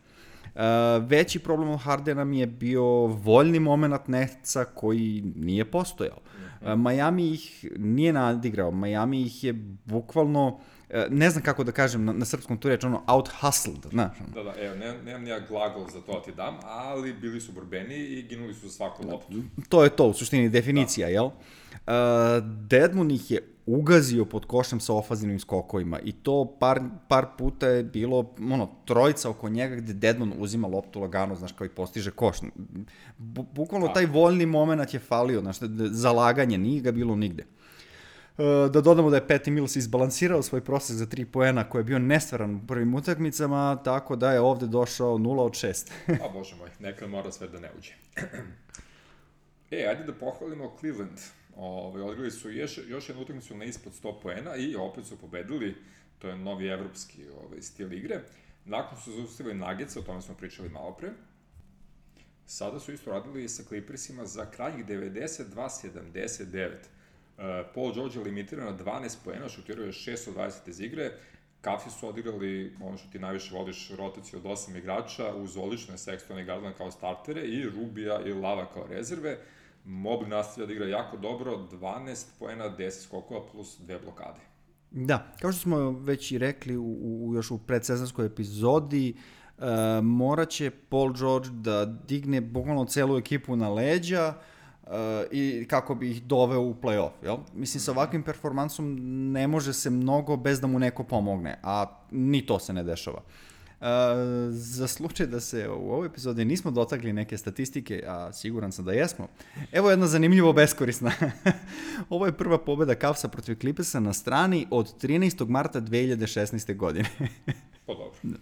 [0.55, 0.63] Uh,
[1.07, 6.19] veći problem od Hardena mi je bio voljni moment Netca koji nije postojao.
[6.61, 9.53] Uh, Miami ih nije nadigrao, Miami ih je
[9.85, 10.76] bukvalno uh, E,
[11.11, 14.19] ne znam kako da kažem na, na srpskom tu reč, ono out hustled, znaš.
[14.35, 17.53] Da, da, evo, ne, nemam nija glagol za to da ti dam, ali bili su
[17.53, 19.43] borbeni i ginuli su za svaku da, loptu.
[19.69, 21.13] To je to, u suštini definicija, da.
[21.13, 21.25] jel?
[21.27, 21.33] Uh,
[22.69, 27.83] Deadmon ih je ugazio pod košem sa ofazivnim skokovima i to par, par puta je
[27.85, 32.37] bilo ono, trojica oko njega gde Deadmon uzima loptu lagano, znaš, kao i postiže koš.
[33.55, 35.57] Bukvalno taj voljni moment je falio, znaš,
[35.91, 37.45] zalaganje, nije ga bilo nigde.
[38.39, 41.85] Eh, da dodamo da je Patty Mills izbalansirao svoj prosek za 3 poena koji je
[41.85, 45.91] bio nestvaran u prvim utakmicama, tako da je ovde došao 0 od 6.
[46.25, 47.93] A bože moj, neka mora sve da ne uđe.
[49.71, 51.19] e, ajde da pohvalimo Cleveland.
[51.57, 55.75] Ove, odgrali su još, još jednu utakmicu na ispod 100 poena i opet su pobedili,
[56.19, 58.21] to je novi evropski ovaj, stil igre.
[58.65, 61.13] Nakon su zaustavili Nagice, o tome smo pričali malo pre.
[62.47, 66.69] Sada su isto radili sa Clippersima za krajnjih 92-79.
[67.39, 71.13] Eh, Paul George je limitiran na 12 poena, šutirao je 6 od 20 iz igre,
[71.67, 76.41] Kafi su odigrali, ono što ti najviše voliš, rotaciju od 8 igrača, uz odlične Sextona
[76.41, 79.39] i Garland kao startere i Rubija i Lava kao rezerve.
[79.87, 84.41] Mobley nastavlja da igra jako dobro, 12 poena, 10 skokova plus dve blokade.
[84.91, 89.15] Da, kao što smo već i rekli u, u, još u predsezonskoj epizodi,
[89.59, 89.65] uh,
[90.03, 94.35] moraće Paul George da digne bukvalno celu ekipu na leđa,
[94.87, 94.93] uh,
[95.31, 97.37] i kako bi ih doveo u play-off, jel?
[97.55, 98.97] Mislim, sa ovakvim performansom
[99.33, 103.23] ne može se mnogo bez da mu neko pomogne, a ni to se ne dešava.
[103.81, 103.87] Uh,
[104.51, 108.93] za slučaj da se u ovoj epizodi nismo dotakli neke statistike, a siguran sam da
[108.93, 109.29] jesmo,
[109.73, 111.13] evo jedna zanimljivo beskorisna.
[112.11, 115.49] Ovo je prva pobeda Cavsa protiv Clippersa na strani od 13.
[115.49, 116.77] marta 2016.
[116.77, 117.09] godine.
[117.87, 118.39] pa dobro.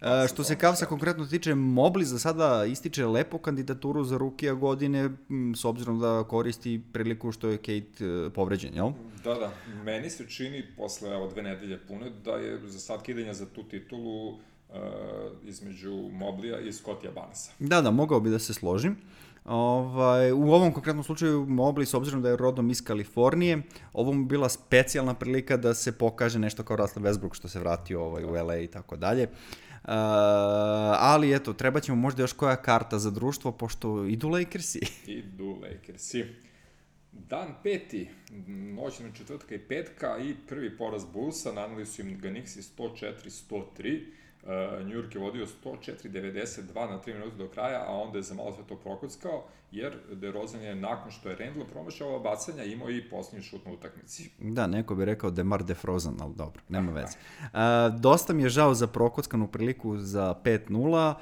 [0.00, 5.10] Uh, što se Kavsa konkretno tiče, Mobli za sada ističe lepo kandidaturu za rukija godine,
[5.56, 8.90] s obzirom da koristi priliku što je Kate uh, povređen, jel?
[9.24, 9.52] Da, da.
[9.84, 13.62] Meni se čini, posle evo, dve nedelje pune, da je za sad kidenja za tu
[13.62, 14.36] titulu uh,
[15.44, 17.52] između Moblija i Scottija Banasa.
[17.58, 18.96] Da, da, mogao bi da se složim.
[19.44, 23.62] Ovaj, u ovom konkretnom slučaju Mobley, s obzirom da je rodom iz Kalifornije,
[23.92, 28.04] ovo mu bila specijalna prilika da se pokaže nešto kao Russell Westbrook što se vratio
[28.04, 29.24] ovaj, u LA i tako dalje.
[29.24, 29.69] Uh,
[30.98, 34.80] ali eto, treba ćemo možda još koja karta za društvo, pošto idu Lakersi.
[35.06, 36.24] idu Lakersi.
[37.12, 38.08] Dan peti,
[38.74, 44.02] noć na četvrtka i petka i prvi poraz Bullsa, nanali su im ga Nixi 104-103.
[44.42, 48.34] Uh, New York je vodio 104-92 na 3 minuta do kraja, a onda je za
[48.34, 52.90] malo sve to prokockao, jer DeRozan je nakon što je Randall promašao ova bacanja imao
[52.90, 54.30] i posljednji šut na utakmici.
[54.38, 57.16] Da, neko bi rekao Demar DeFrozen, ali dobro, nema veze.
[57.40, 61.14] Uh, dosta mi je žao za prokockanu priliku za 5-0,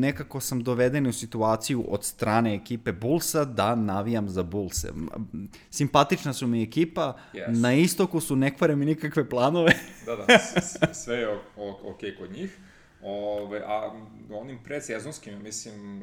[0.00, 4.92] nekako sam doveden u situaciju od strane ekipe Bullsa da navijam za Bullse.
[5.70, 7.60] Simpatična su mi ekipa, yes.
[7.60, 9.72] na istoku su ne kvare mi nikakve planove.
[10.06, 10.38] da, da,
[10.94, 11.28] sve je
[11.84, 12.58] ok kod njih.
[13.02, 13.92] Ove, a
[14.30, 16.02] onim predsezonskim, mislim,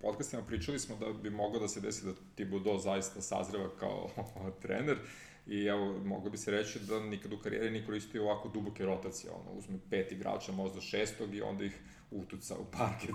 [0.00, 4.08] podcastima pričali smo da bi moglo da se desi da Thibodeau zaista sazreva kao
[4.62, 4.98] trener
[5.46, 9.30] i evo, moglo bi se reći da nikad u karijeri nije koristio ovako duboke rotacije,
[9.32, 11.78] ono, uzme pet igrača, možda šestog i onda ih
[12.10, 13.14] utuca u parket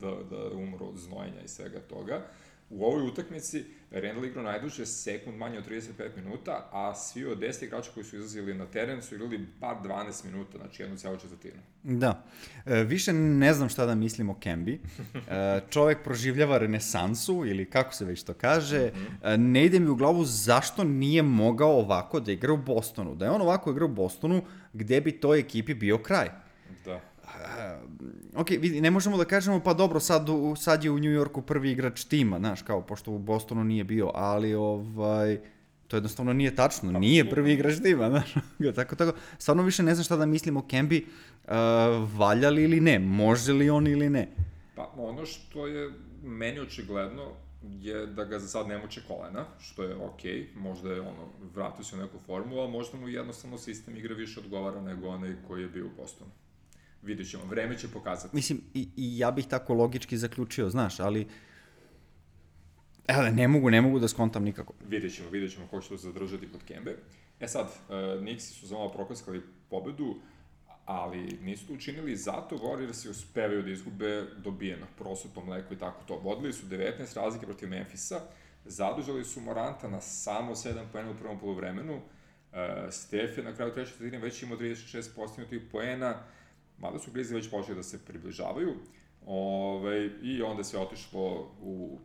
[0.00, 2.26] da, da umru od znojenja i svega toga.
[2.70, 7.64] U ovoj utakmici Randall igrao najduže sekund manje od 35 minuta, a svi od 10
[7.64, 11.62] igrača koji su izlazili na teren su igrali bar 12 minuta, znači jednu celu četvrtinu.
[11.82, 12.24] Da.
[12.66, 14.80] E, više ne znam šta da mislim o Kembi.
[15.28, 18.86] E, čovek proživljava renesansu, ili kako se već to kaže.
[18.94, 19.34] Mm -hmm.
[19.34, 23.14] e, ne ide mi u glavu zašto nije mogao ovako da igra u Bostonu.
[23.14, 26.45] Da je on ovako igra u Bostonu, gde bi toj ekipi bio kraj.
[27.56, 31.42] Uh, ok, vidi, ne možemo da kažemo, pa dobro, sad, sad je u New Yorku
[31.42, 35.40] prvi igrač tima, znaš, kao, pošto u Bostonu nije bio, ali, ovaj,
[35.88, 38.34] to jednostavno nije tačno, nije prvi igrač tima, znaš,
[38.74, 41.06] tako, tako, stvarno više ne znam šta da mislim o Kembi,
[41.44, 41.50] uh,
[42.18, 44.28] valja li ili ne, može li on ili ne.
[44.74, 45.90] Pa, ono što je
[46.22, 50.60] meni očigledno, je da ga za sad ne muče kolena, što je okej, okay.
[50.60, 54.40] možda je ono, vratio se u neku formu, a možda mu jednostavno sistem igre više
[54.40, 56.30] odgovara nego onaj koji je bio u Bostonu
[57.06, 58.36] vidjet ćemo, vreme će pokazati.
[58.36, 61.26] Mislim, i, i ja bih tako logički zaključio, znaš, ali
[63.08, 64.74] Evo, ne mogu, ne mogu da skontam nikako.
[64.88, 66.96] Vidjet ćemo, vidjet ćemo ko će to zadržati kod Kembe.
[67.40, 70.14] E sad, uh, Nixi su za malo prokaskali pobedu,
[70.84, 76.18] ali nisu to učinili zato Warriors uspevaju da izgube dobijeno, prosuto mleko i tako to.
[76.18, 78.20] Vodili su 19 razlike protiv Memfisa,
[78.64, 82.00] zadužali su Moranta na samo 7 poena u prvom polovremenu, uh,
[82.90, 86.22] Steph je na kraju treće četvrtine već imao 36 postignutih poena,
[86.78, 88.74] mada su Grizzly već počeli da se približavaju,
[89.26, 91.98] ove, i onda se otišlo u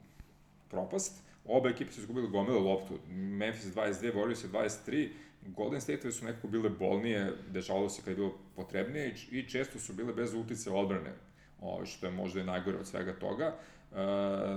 [0.70, 1.24] propast.
[1.46, 3.00] Obe ekipe su izgubili gomile loptu.
[3.10, 5.10] Memphis 22, Warriors 23,
[5.48, 9.94] Golden State su nekako bile bolnije, dešavalo se kad je bilo potrebnije i često su
[9.94, 11.14] bile bez utice odbrane,
[11.62, 13.56] o, što je možda i najgore od svega toga.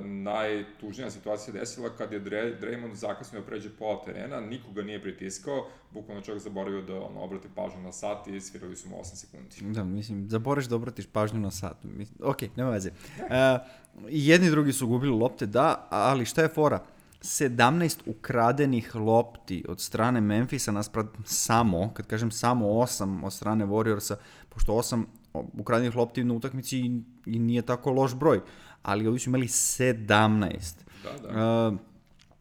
[0.04, 6.22] Najtužnija situacija desila kad je Draymond zakasnio da pređe pola terena, nikoga nije pritiskao, bukvalno
[6.22, 9.74] čovjek zaboravio da ono, obrati pažnju na sat i svirali su mu 8 sekundi.
[9.74, 11.76] Da, mislim, zaboraviš da obratiš pažnju na sat.
[12.22, 12.90] Ok, nema veze.
[13.18, 13.26] Uh,
[14.08, 16.84] jedni drugi su gubili lopte, da, ali šta je fora?
[17.20, 24.14] 17 ukradenih lopti od strane Memfisa nasprat samo, kad kažem samo 8 od strane Warriorsa,
[24.48, 25.04] pošto 8
[25.58, 26.78] ukradenih lopti na utakmici
[27.26, 28.40] i nije tako loš broj
[28.84, 30.74] ali ovi su imali 17.
[31.02, 31.68] Da, da.
[31.68, 31.78] Uh,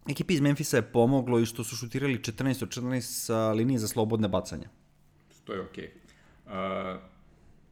[0.10, 3.88] ekipi iz Memfisa je pomoglo i što su šutirali 14 od 14 sa linije za
[3.88, 4.68] slobodne bacanja.
[5.44, 5.92] To je okej.
[6.48, 6.96] Okay.
[6.96, 7.02] Uh,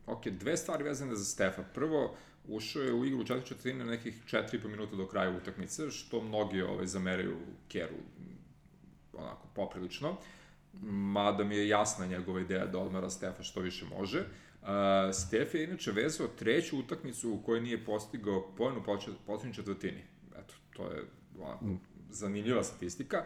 [0.06, 1.64] ok, dve stvari vezane za Stefa.
[1.74, 2.16] Prvo,
[2.48, 6.62] ušao je u igru u četiri četvrtine nekih 4,5 minuta do kraja utakmice, što mnogi
[6.62, 7.96] ovaj, zameraju Keru
[9.14, 10.16] onako poprilično.
[10.92, 14.20] Mada mi je jasna njegova ideja da odmara Stefa što više može.
[14.20, 14.26] Uh,
[14.62, 14.68] Uh,
[15.14, 18.84] Stef je inače vezao treću utakmicu u kojoj nije postigao pojen u
[19.26, 20.04] poslednjoj četvrtini.
[20.38, 21.04] Eto, to je
[21.40, 21.66] ovako,
[22.10, 23.24] zanimljiva statistika.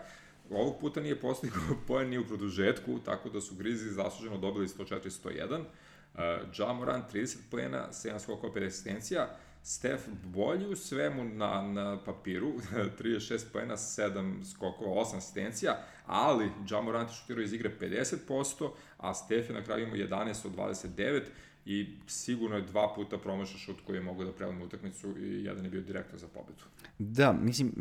[0.49, 5.59] Ovog puta nije postigao pojen ni u produžetku, tako da su Grizi zasluženo dobili 104-101.
[5.59, 6.19] Uh,
[6.59, 9.37] ja Moran 30 plena, 7 skokova 50 asistencija.
[9.67, 12.53] Stef bolji u svemu na, na papiru,
[12.99, 19.55] 36 pojena, 7 skokova, 8 asistencija, ali Jamorant šutirao iz igre 50%, a Stef je
[19.55, 21.21] na kraju imao 11 od 29
[21.65, 25.63] i sigurno je dva puta promašao šut koji je mogao da prelome utakmicu i jedan
[25.63, 26.63] je bio direktno za pobedu.
[26.99, 27.73] Da, mislim,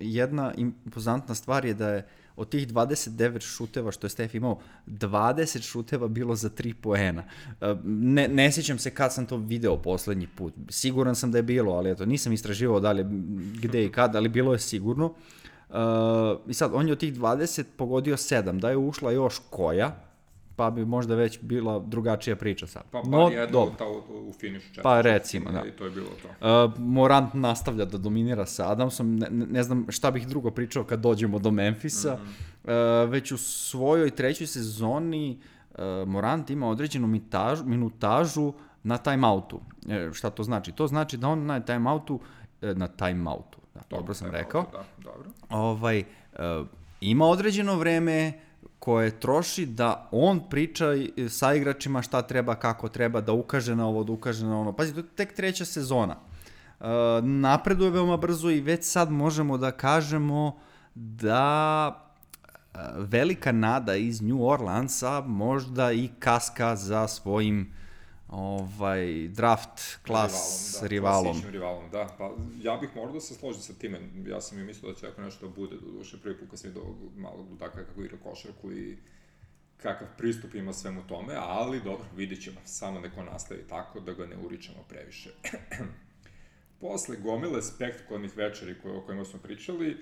[0.00, 5.62] jedna impozantna stvar je da je od tih 29 šuteva što je Stef imao, 20
[5.62, 7.24] šuteva bilo za 3 poena.
[7.60, 10.54] E, ne, ne sjećam se kad sam to video poslednji put.
[10.68, 13.06] Siguran sam da je bilo, ali eto, nisam istraživao dalje
[13.62, 15.06] gde i kad, ali bilo je sigurno.
[15.68, 15.74] Uh,
[16.46, 20.07] I sad, on je od tih 20 pogodio 7, da je ušla još koja,
[20.58, 22.82] pa bi možda već bila drugačija priča sad.
[22.90, 23.74] Pa, pa no, jedno dobro.
[23.78, 24.82] ta u, u finišu četvrta.
[24.82, 25.64] Pa recimo, da.
[25.64, 26.64] I to je bilo to.
[26.64, 31.00] Uh, Morant nastavlja da dominira sa Adamsom, ne, ne znam šta bih drugo pričao kad
[31.00, 32.14] dođemo do Memfisa.
[32.14, 32.26] Mm
[32.66, 33.04] -hmm.
[33.04, 35.38] uh, već u svojoj trećoj sezoni
[35.70, 39.60] uh, Morant ima određenu minutažu, minutažu na timeoutu.
[39.88, 40.72] E, šta to znači?
[40.72, 42.20] To znači da on na timeoutu,
[42.60, 44.66] na timeoutu, da, dobro, dobro sam rekao.
[44.72, 45.30] Da, dobro.
[45.50, 46.66] Ovaj, uh,
[47.00, 48.47] ima određeno vreme,
[48.88, 50.86] koje troši da on priča
[51.28, 54.72] sa igračima šta treba, kako treba, da ukaže na ovo, da ukaže na ono.
[54.72, 56.16] Pazi, to je tek treća sezona.
[56.16, 56.86] Uh,
[57.22, 60.56] napreduje veoma brzo i već sad možemo da kažemo
[60.94, 61.88] da
[62.74, 67.72] uh, velika nada iz New Orleansa možda i kaska za svojim
[68.28, 71.40] ovaj, draft klas rivalom.
[71.40, 72.08] Da, rivalom, da.
[72.18, 74.00] Pa, ja bih morao da se složim sa time.
[74.26, 76.58] Ja sam i mislio da će tako nešto da bude, do duše prvi put kad
[76.58, 76.84] sam vidio
[77.16, 78.96] malog ludaka kako igra košarku i
[79.82, 84.26] kakav pristup ima svemu tome, ali dobro, vidit ćemo, samo neko nastavi tako da ga
[84.26, 85.30] ne uričamo previše.
[86.80, 89.96] Posle gomile spektakularnih večeri koje, o kojima smo pričali,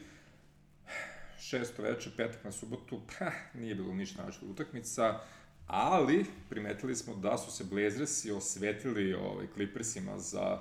[1.41, 5.21] šesto veče, petak na subotu, pa, nije bilo ništa našto utakmica,
[5.67, 10.59] ali primetili smo da su se Blazersi osvetili ovaj, Clippersima za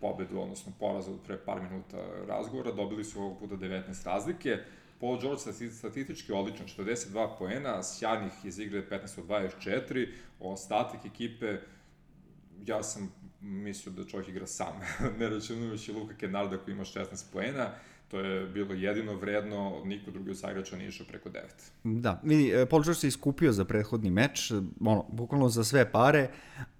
[0.00, 1.96] pobedu, odnosno poraz od pre par minuta
[2.28, 4.58] razgovora, dobili su ovog puta 19 razlike,
[5.00, 10.08] Paul George statistički odličan, 42 poena, sjajnih iz igre 15 od 24,
[10.40, 11.58] ostatak ekipe,
[12.66, 14.80] ja sam mislio da čovjek igra sam,
[15.18, 17.70] ne računujući Luka Kenarda koji ima 16 poena,
[18.08, 21.40] to je bilo jedino vredno, niko drugi od saigrača nije išao preko 9.
[21.84, 26.28] Da, vidi, e, Paul George se iskupio za prethodni meč, ono, bukvalno za sve pare,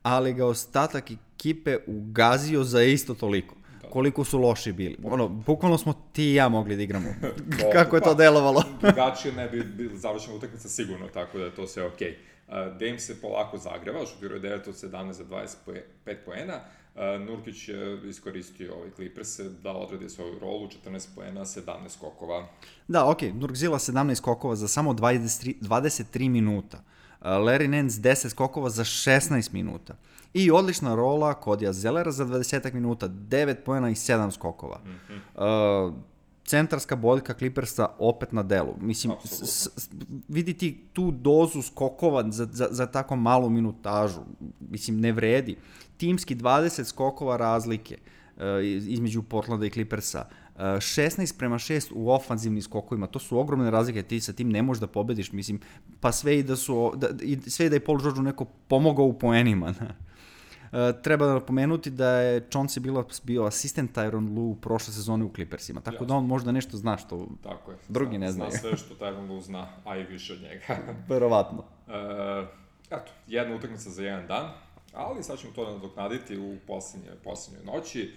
[0.02, 3.88] ali ga ostatak ekipe ugazio za isto toliko da.
[3.88, 4.96] koliko su loši bili.
[5.04, 7.08] Ono, bukvalno smo ti i ja mogli da igramo.
[7.60, 8.62] to, Kako je to pa, delovalo?
[8.82, 12.08] drugačije ne bi bila završena utakmica sigurno, tako da je to sve okej.
[12.08, 12.36] Okay.
[12.48, 16.60] Uh, Dame se polako zagreva, šutirao je 9 od 17 za 25 poena,
[17.26, 22.48] Nurkić je iskoristio ovaj Clippers da odradi svoju rolu, 14 poena, 17 skokova.
[22.88, 26.82] Da, ok, Nurkzila 17 skokova za samo 23, 23 minuta.
[27.20, 29.96] Larry Nance 10 skokova za 16 minuta.
[30.34, 34.80] I odlična rola Kodija Zelera za 20 minuta, 9 poena i 7 skokova.
[34.84, 35.88] Mm -hmm.
[35.88, 35.94] uh,
[36.44, 38.74] centarska boljka Clippersa opet na delu.
[38.80, 39.90] Mislim, s, s,
[40.28, 44.20] vidi ti tu dozu skokova za, za, za tako malu minutažu.
[44.70, 45.56] Mislim, ne vredi.
[45.96, 47.98] Timski 20 skokova razlike
[48.36, 48.42] uh,
[48.88, 50.26] između Portlanda i Clippersa.
[50.54, 54.62] Uh, 16 prema 6 u ofanzivnim skokovima, to su ogromne razlike, ti sa tim ne
[54.62, 55.60] možeš da pobediš, mislim,
[56.00, 59.04] pa sve i da su, da, i, sve i da je Paul George neko pomogao
[59.04, 59.74] u poenima,
[60.72, 65.32] Uh, treba da napomenuti da je Chauncey bilo, bio asistent Tyron Lu prošle sezone u
[65.34, 66.06] Clippersima, tako Jasne.
[66.06, 67.76] da on možda nešto zna što tako je.
[67.88, 68.50] drugi zna, ne znaju.
[68.50, 70.64] Zna sve što Tyron Lu zna, a i više od njega.
[71.08, 71.58] Verovatno.
[71.58, 71.94] Uh,
[72.90, 74.50] eto, jedna utakmica za jedan dan,
[74.96, 78.12] ali sad ćemo to nadoknaditi u poslednje, poslednje noći.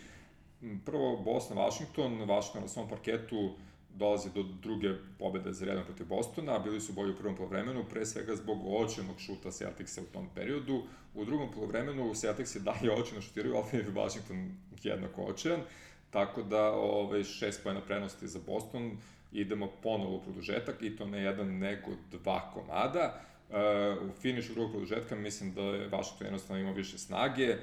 [0.85, 3.55] Prvo Boston, Washington, Washington na svom parketu
[3.95, 4.89] dolazi do druge
[5.19, 9.19] pobede za redom protiv Bostona, bili su bolji u prvom polovremenu, pre svega zbog očenog
[9.19, 10.83] šuta Celticsa u tom periodu.
[11.15, 14.51] U drugom polovremenu Celtics je dalje očeno šutiraju, ali Washington
[14.83, 15.61] jednako očean,
[16.09, 18.97] tako da ove, ovaj, šest pojena prenosti za Boston,
[19.31, 23.21] idemo ponovo u produžetak i to ne jedan nego dva komada.
[23.49, 23.55] Uh,
[24.09, 27.57] u finišu drugog produžetka mislim da je Washington jednostavno imao više snage,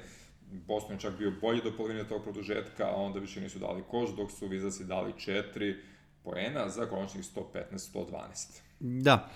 [0.51, 4.09] Boston je čak bio bolji do polovine tog produžetka, a onda više nisu dali koš,
[4.15, 5.75] dok su Vizasi dali četiri,
[6.23, 8.61] poena za konačnih 115-112.
[8.79, 9.29] Da,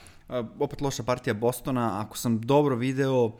[0.59, 3.31] opet loša partija Bostona, ako sam dobro video,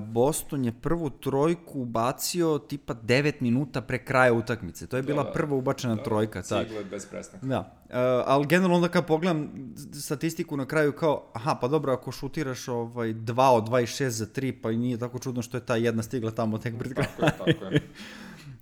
[0.00, 4.86] Boston je prvu trojku bacio tipa 9 minuta pre kraja utakmice.
[4.86, 6.42] To je bila da, prva ubačena da, trojka.
[6.42, 7.46] Cigle bez prestanka.
[7.46, 7.94] Da, uh,
[8.26, 9.50] ali generalno onda kad pogledam
[9.92, 14.54] statistiku na kraju kao, aha, pa dobro, ako šutiraš ovaj, 2 od 26 za 3,
[14.62, 17.12] pa nije tako čudno što je ta jedna stigla tamo tek pred krajem.
[17.20, 17.80] Tako je, tako je.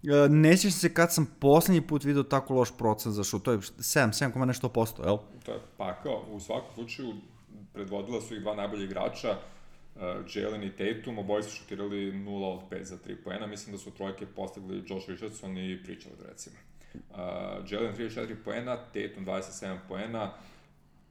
[0.03, 3.59] Uh, nećeš se kad sam poslednji put video tako loš procent za šut, to je
[3.59, 5.19] 7, 7, nešto posto, jel?
[5.45, 7.13] To je, pa kao, u svakom slučaju
[7.73, 9.37] predvodila su ih dva najbolji igrača,
[9.97, 10.03] uh,
[10.35, 13.91] Jalen i Tatum, oboji su šutirali 0 od 5 za 3 poena, mislim da su
[13.91, 16.57] trojke postigli Josh Richardson i Pritchard, recimo.
[16.95, 17.17] Uh,
[17.71, 20.33] Jalen 34 poena, Tatum 27 poena,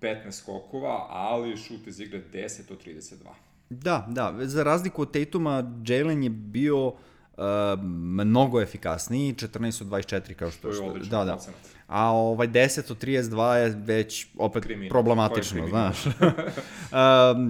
[0.02, 3.16] 15 skokova, ali šut iz igre 10 od 32.
[3.70, 6.96] Da, da, za razliku od Tatuma, Jalen je bio uh,
[7.38, 7.44] Uh,
[8.24, 10.62] mnogo efikasniji, 14 od 24 kao što...
[10.62, 11.18] To je odlično.
[11.18, 11.38] Da, da.
[11.88, 14.90] A ovaj 10 od 32 je već opet kriminal.
[14.90, 16.06] problematično, znaš.
[16.06, 16.12] uh,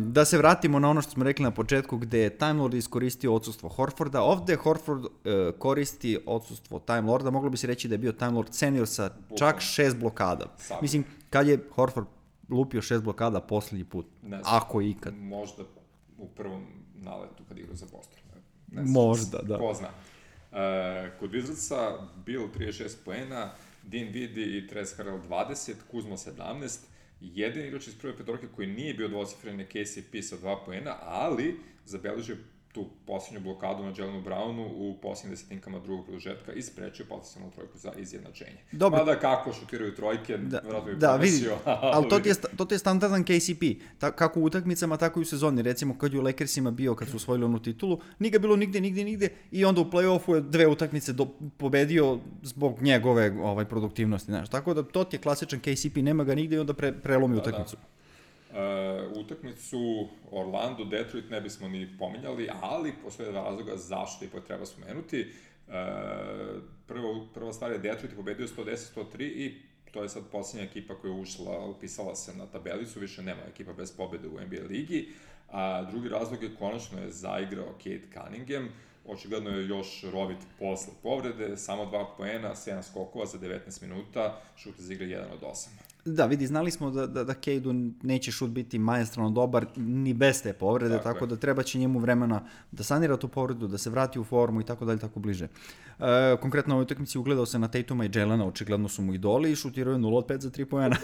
[0.08, 3.34] da se vratimo na ono što smo rekli na početku, gde je Time Lord iskoristio
[3.34, 4.22] odsustvo Horforda.
[4.22, 5.10] Ovde Horford uh,
[5.60, 9.10] koristi odsustvo Time Lorda, moglo bi se reći da je bio Time Lord senior sa
[9.38, 10.46] čak šest blokada.
[10.58, 10.78] Sad.
[10.82, 12.08] Mislim, kad je Horford
[12.50, 14.06] lupio šest blokada poslednji put?
[14.24, 14.56] Ne znam.
[14.56, 15.14] Ako ikad.
[15.14, 15.64] Možda
[16.18, 18.20] u prvom naletu kad igra za Boston.
[18.72, 19.58] Ne Možda, da.
[19.58, 19.88] Ko zna.
[19.88, 20.58] Uh,
[21.20, 23.52] kod Wizardsa Bill 36 poena,
[23.84, 26.80] Dean Vidi i Tres Harrell 20, Kuzma 17,
[27.22, 31.60] jedini igrač iz prve petorke koji nije bio dvocifren je KCP sa 2 poena, ali
[31.86, 32.38] zabeležio
[32.76, 37.78] tu posljednju blokadu na Jelenu Brownu u posljednjim desetinkama drugog produžetka i sprečio potencijalnu trojku
[37.78, 38.58] za izjednačenje.
[38.72, 39.00] Dobro.
[39.00, 42.76] Mada kako šutiraju trojke, da, vratno bi da, vidi, ali to ti, je, to ti
[42.76, 43.64] je standardan KCP,
[43.98, 45.62] ta, kako u utakmicama, tako i u sezoni.
[45.62, 49.04] Recimo, kad je u Lakersima bio, kad su osvojili onu titulu, nije bilo nigde, nigde,
[49.04, 51.28] nigde i onda u play-offu je dve utakmice do,
[51.58, 54.32] pobedio zbog njegove ovaj, produktivnosti.
[54.32, 54.50] Znaš.
[54.50, 57.42] Tako da to ti je klasičan KCP, nema ga nigde i onda pre, prelomi da,
[57.42, 57.50] da.
[57.50, 57.76] utakmicu.
[57.76, 58.05] Da.
[58.56, 65.32] Uh, utakmicu Orlando, Detroit ne bismo ni pominjali, ali postoje razloga zašto ipak treba spomenuti.
[65.68, 65.74] Uh,
[66.88, 71.14] prva, prva stvar je Detroit je pobedio 110-103 i to je sad posljednja ekipa koja
[71.14, 75.14] je ušla, upisala se na tabelicu, više nema ekipa bez pobede u NBA ligi.
[75.52, 78.70] A drugi razlog je konačno je zaigrao Kate Cunningham,
[79.06, 84.80] očigledno je još rovit posle povrede, samo dva poena, 7 skokova za 19 minuta, šut
[84.80, 85.68] iz igre 1 od 8.
[86.06, 90.42] Da, vidi, znali smo da, da, da Kejdu neće šut biti majestralno dobar ni bez
[90.42, 92.42] te povrede, tako, tako da treba će njemu vremena
[92.72, 95.48] da sanira tu povredu, da se vrati u formu i tako dalje, tako bliže.
[96.00, 99.52] E, konkretno u ovoj utakmici ugledao se na Tatuma i Jelena, očigledno su mu idoli
[99.52, 100.96] i šutirao je 0 od 5 za 3 poena.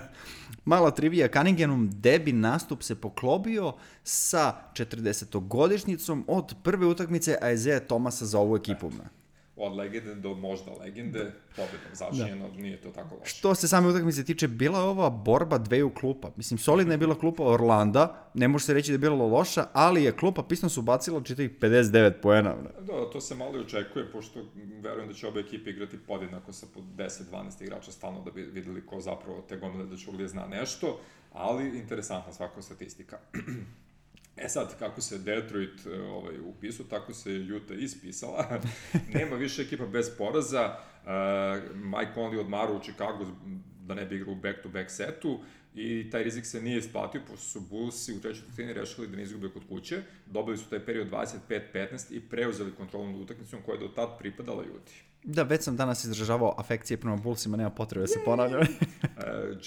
[0.64, 3.72] Mala trivija, Cunninghamom debi nastup se poklopio
[4.02, 8.90] sa 40-godišnjicom od prve utakmice Isaiah Tomasa za ovu ekipu.
[8.90, 9.18] Da
[9.58, 12.62] od legende do možda legende, pobedom začinjeno, da.
[12.62, 13.34] nije to tako loše.
[13.34, 16.30] Što se same utakmice tiče, bila je ova borba dveju klupa.
[16.36, 20.04] Mislim, solidna je bila klupa Orlanda, ne može se reći da je bila loša, ali
[20.04, 22.54] je klupa Pistons ubacila čitavih 59 poena.
[22.80, 24.40] Da, to se malo i očekuje, pošto
[24.82, 28.86] verujem da će obe ekipe igrati podjednako sa po 10-12 igrača stalno da bi videli
[28.86, 31.00] ko zapravo te gomile da će zna nešto,
[31.32, 33.18] ali interesantna svaka statistika.
[34.40, 38.60] E sad, kako se Detroit e, ovaj, upisao, tako se Utah ispisala.
[39.14, 40.76] Nema više ekipa bez poraza.
[41.04, 43.26] Uh, Mike Conley odmaru u Chicago
[43.86, 45.40] da ne bi igrao u back-to-back setu
[45.74, 49.22] i taj rizik se nije isplatio, pošto su Bullsi u trećoj četvrtini rešili da ne
[49.22, 53.80] izgube kod kuće, dobili su taj period 25-15 i preuzeli kontrolu nad utakmicom koja je
[53.80, 55.07] do tad pripadala Juti.
[55.24, 58.60] Da, već sam danas izražavao afekcije prema Bullsima, nema potrebe da se ponavljam.
[58.60, 58.66] uh,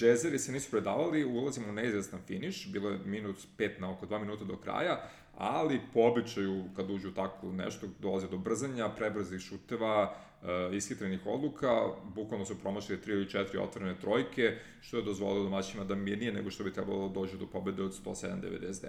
[0.00, 4.18] Jazzeri se nisu predavali, ulazimo u neizvestan finish, bilo je minut pet na oko dva
[4.18, 5.00] minuta do kraja,
[5.36, 11.68] ali po običaju kad uđu tako nešto dolaze do brzanja, prebrzih šuteva, uh, ishitrenih odluka,
[12.14, 16.50] bukvalno su promašili tri ili četiri otvorene trojke, što je dozvolilo domaćima da mirnije nego
[16.50, 18.88] što bi trebalo da dođe do pobede od 107-99.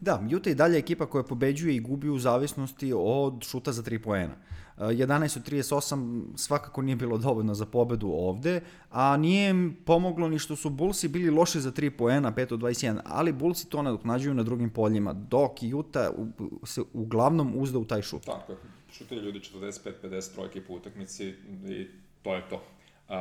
[0.00, 3.98] Da, Utah je dalje ekipa koja pobeđuje i gubi u zavisnosti od šuta za 3
[3.98, 4.34] poena.
[4.78, 8.60] 11 od 38 svakako nije bilo dovoljno za pobedu ovde,
[8.90, 12.60] a nije im pomoglo ni što su Bullsi bili loši za 3 poena, 5 od
[12.60, 16.06] 21, ali Bullsi to nadoknađuju na drugim poljima, dok Utah
[16.64, 18.24] se uglavnom uzda u taj šut.
[18.24, 18.58] Tako je,
[18.92, 21.34] šutili ljudi 45-50 trojke po utakmici
[21.68, 21.86] i
[22.22, 22.62] to je to.
[23.08, 23.14] Uh,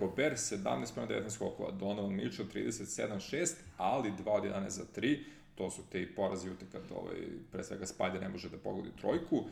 [0.00, 5.18] Gober 17 prema 19 skokova, Donovan Mitchell 37-6, ali 2 od 11 za 3,
[5.54, 7.16] to su te porazi ute kad ovaj,
[7.52, 9.36] pre svega Spajder ne može da pogodi trojku.
[9.36, 9.44] Uh,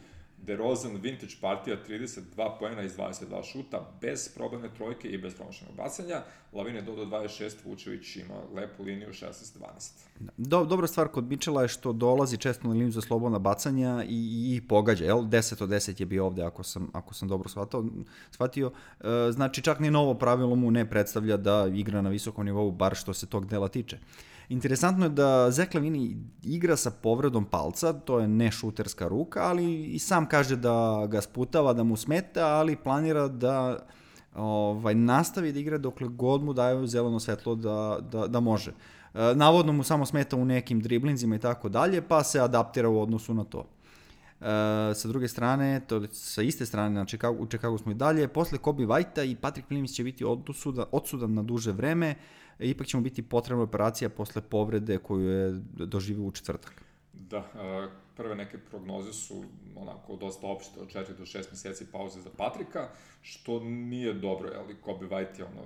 [0.42, 6.22] DeRozan vintage partija 32 poena iz 22 šuta, bez probane trojke i bez promašenog bacanja.
[6.52, 9.32] Lavine do 26, Vučević ima lepu liniju 16-12.
[10.36, 14.56] Do, dobra stvar kod Mičela je što dolazi često na liniju za slobodna bacanja i,
[14.56, 15.18] i, pogađa, jel?
[15.18, 17.84] 10 od 10 je bio ovde, ako sam, ako sam dobro shvatao,
[18.30, 18.72] shvatio.
[19.00, 22.94] E, znači, čak ni novo pravilo mu ne predstavlja da igra na visokom nivou, bar
[22.94, 23.98] što se tog dela tiče.
[24.48, 29.84] Interesantno je da Zach Lavini igra sa povredom palca, to je ne šuterska ruka, ali
[29.84, 33.86] i sam kaže da ga sputava, da mu smeta, ali planira da
[34.34, 38.70] ovaj, nastavi da igra dokle god mu daju zeleno svetlo da, da, da može.
[39.14, 43.00] E, navodno mu samo smeta u nekim driblinzima i tako dalje, pa se adaptira u
[43.00, 43.66] odnosu na to.
[44.40, 44.46] Uh,
[44.94, 48.58] sa druge strane, to sa iste strane, na Chicago, u Chicago smo i dalje, posle
[48.58, 52.96] Kobe White-a i Patrick Williams će biti odsudan, odsudan na duže vreme, E, ipak će
[52.96, 56.82] mu biti potrebna operacija posle povrede koju je doživio u četvrtak.
[57.12, 57.44] Da,
[58.16, 59.44] prve neke prognoze su
[59.76, 62.88] onako dosta opšte od 4 do 6 meseci pauze za Patrika,
[63.22, 65.62] što nije dobro, ali Kobe White je ono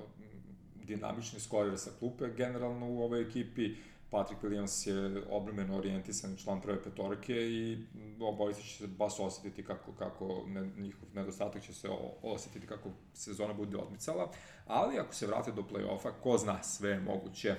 [0.85, 3.75] dinamični skorer sa klupe generalno u ovoj ekipi,
[4.11, 7.79] Patrick Williams je obrmeno orijentisan član prve petorke i
[8.21, 11.89] obojice će se baš osetiti kako, kako ne, njihov nedostatak će se
[12.23, 14.31] osetiti kako sezona bude odmicala,
[14.67, 17.57] ali ako se vrate do play-offa, ko zna, sve je moguće.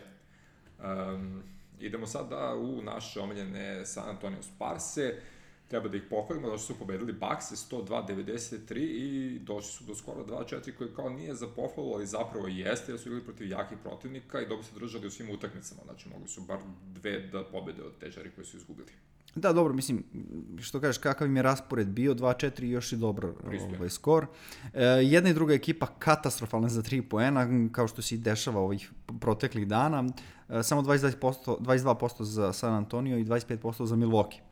[0.79, 1.43] Um,
[1.79, 5.13] idemo sada u naše omiljene San Antonio Sparse.
[5.17, 5.40] Uh,
[5.71, 10.71] treba da ih pohvalimo, što su pobedili Bakse 102-93 i došli su do skoro 2-4
[10.77, 14.47] koji kao nije za pohvalu, ali zapravo jeste, jer su igrali protiv jakih protivnika i
[14.47, 16.57] dobro se držali u svim utakmicama, znači mogli su bar
[16.93, 18.91] dve da pobede od te četiri koje su izgubili.
[19.35, 20.03] Da, dobro, mislim,
[20.61, 23.35] što kažeš, kakav im je raspored bio, 2-4 još i dobro
[23.77, 24.25] ovaj, skor.
[24.73, 28.91] E, jedna i druga ekipa katastrofalna za 3 poena, kao što se i dešava ovih
[29.19, 30.03] proteklih dana.
[30.49, 34.50] E, samo 22%, 22% za San Antonio i 25% za Milwaukee.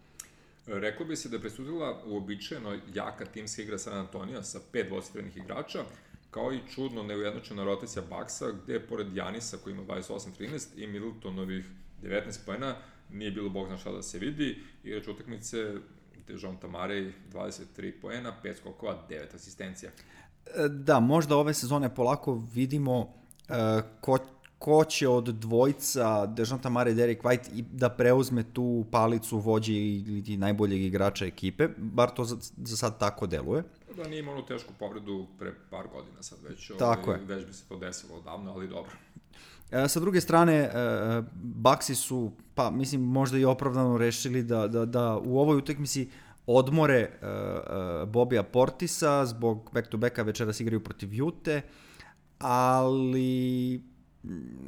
[0.72, 5.38] Reklo bi se da je presudila uobičajeno jaka timska igra San Antonija sa pet dvosifrenih
[5.38, 5.84] igrača,
[6.32, 11.66] kao i čudno neujednačena rotacija Baksa, gde pored Janisa koji ima 28-13 i Middletonovih
[12.04, 12.76] 19 pojena,
[13.12, 14.64] nije bilo bog zna šta da se vidi.
[14.84, 15.74] Igrač utakmice
[16.28, 19.92] Dejon Tamarej 23 poena, 5 skokova, 9 asistencija.
[20.46, 23.56] E, da, možda ove sezone polako vidimo uh,
[24.02, 24.18] ko
[24.60, 29.74] ko će od dvojca Dejonta Mare i Derek White i da preuzme tu palicu vođe
[29.74, 33.64] ili najboljeg igrača ekipe, bar to za, za sad tako deluje.
[33.98, 36.72] Da nije imao onu tešku povredu pre par godina sad već.
[36.80, 37.26] Tako ovaj, je.
[37.26, 38.92] Već bi se to desilo odavno, ali dobro.
[39.72, 40.72] E, sa druge strane, e,
[41.44, 46.10] Baksi su, pa mislim, možda i opravdano rešili da, da, da u ovoj utakmici
[46.48, 51.62] odmore e, e, Bobija Portisa zbog back-to-backa večeras igraju protiv Jute,
[52.40, 53.84] ali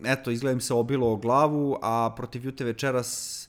[0.06, 3.42] eto, izgleda im se obilo o glavu, a protiv Jute večeras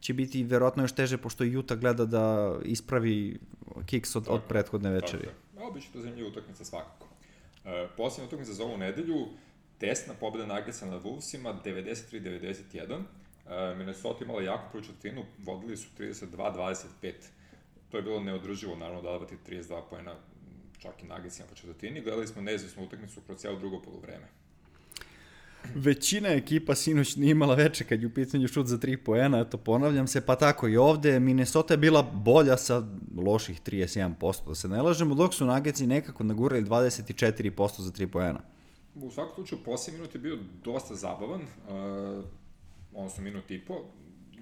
[0.00, 3.38] će biti verovatno još teže, pošto Juta gleda da ispravi
[3.86, 5.26] kiks od, od prethodne večeri.
[5.26, 5.68] Tako je.
[5.68, 7.06] A, biće to zanimljiva utakmica svakako.
[7.64, 9.26] E, posljednja utakmica za ovu nedelju,
[9.78, 13.02] tesna pobjeda Nuggetsa nad Wolvesima, 93-91.
[13.48, 17.12] E, Minnesota imala jako prvu četvrtinu, vodili su 32-25.
[17.90, 20.14] To je bilo neodrživo, naravno, dodavati 32 pojena
[20.78, 22.00] čak i Nuggetsima po četvrtini.
[22.00, 24.26] Gledali smo neizvisnu utakmicu kroz cijelo drugo polovreme.
[25.74, 29.56] Većina ekipa sinoć nije imala veče kad je u pitanju šut za 3 poena, eto
[29.58, 31.20] ponavljam se, pa tako i ovde.
[31.20, 32.82] Minnesota je bila bolja sa
[33.16, 38.40] loših 31%, da se ne lažemo, dok su Nuggetsi nekako nagurali 24% za 3 poena.
[38.94, 42.24] U svakom slučaju, posljednji minut je bio dosta zabavan, uh,
[42.94, 43.74] odnosno minut i po.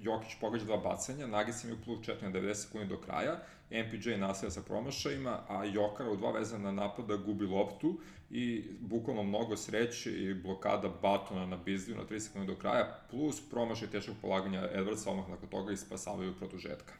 [0.01, 3.39] Jokić pogađa dva bacanja, Nuggets imaju plus 4 na 90 sekundi do kraja,
[3.71, 7.99] MPJ nastavlja sa promašajima, a Jokara u dva vezana napada gubi loptu
[8.31, 13.49] i bukvalno mnogo sreće i blokada Batona na Bizliju na 30 sekundi do kraja, plus
[13.49, 16.93] promašaj teškog polaganja Edwardsa odmah nakon toga i spasavaju produžetka.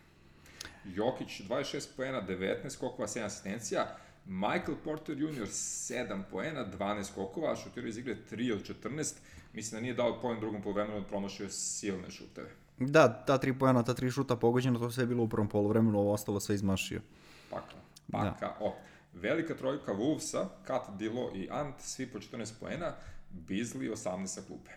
[0.86, 5.48] Jokić 26 poena, 19 skokova, 7 asistencija, Michael Porter Jr.
[5.48, 9.16] 7 poena, 12 skokova, šutirao iz igre 3 od 14,
[9.54, 12.50] mislim da nije dao poen drugom polovremenu, promašio silne šuteve.
[12.80, 16.00] Da, ta tri pojena, ta tri šuta pogođena, to sve je bilo u prvom polovremenu,
[16.00, 17.02] ovo ostalo sve izmašio.
[17.50, 17.76] Paka,
[18.12, 18.58] paka, da.
[18.60, 18.76] o.
[19.22, 22.94] Velika trojka Wolvesa, Kat, Dilo i Ant, svi po 14 poena,
[23.32, 24.72] Beasley 18 sa klupe.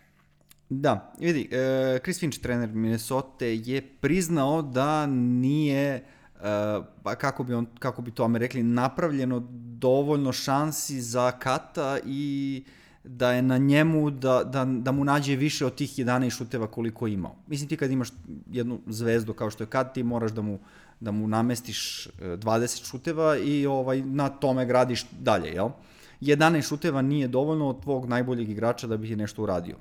[0.68, 6.02] Da, vidi, e, Chris Finch, trener Minnesota, je priznao da nije, e,
[7.02, 9.46] pa kako bi, on, kako bi to ame rekli, napravljeno
[9.78, 12.64] dovoljno šansi za Kata i
[13.04, 17.06] da je na njemu da, da, da mu nađe više od tih 11 šuteva koliko
[17.06, 17.36] je imao.
[17.46, 18.08] Mislim ti kad imaš
[18.50, 20.58] jednu zvezdu kao što je Kat, ti moraš da mu
[21.00, 25.68] da mu namestiš 20 šuteva i ovaj na tome gradiš dalje, jel?
[26.20, 29.76] 11 šuteva nije dovoljno od tvog najboljeg igrača da bi ti nešto uradio.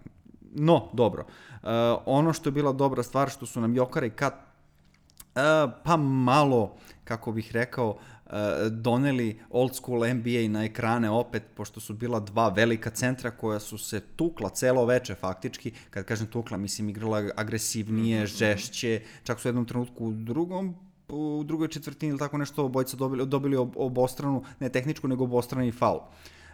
[0.55, 1.25] No, dobro.
[1.63, 1.69] Uh,
[2.05, 6.75] ono što je bila dobra stvar što su nam Jokara i Kat uh, pa malo,
[7.03, 8.31] kako bih rekao, uh,
[8.71, 13.77] doneli old school NBA na ekrane opet, pošto su bila dva velika centra koja su
[13.77, 19.49] se tukla celo veče faktički, kad kažem tukla, mislim igrala agresivnije, žešće, čak su u
[19.49, 20.75] jednom trenutku u drugom
[21.09, 25.99] u drugoj četvrtini ili tako nešto obojca dobili, dobili obostranu, ne tehničku, nego obostrani faul.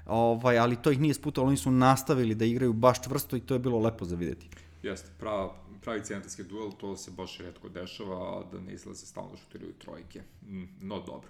[0.05, 3.53] Ovaj, ali to ih nije sputalo, oni su nastavili da igraju baš čvrsto i to
[3.53, 4.49] je bilo lepo za videti.
[4.83, 9.37] Jeste, prava, pravi centarski duel, to se baš redko dešava, da ne izlaze stalno da
[9.37, 10.21] šutiraju trojke.
[10.47, 11.29] Mm, no dobro.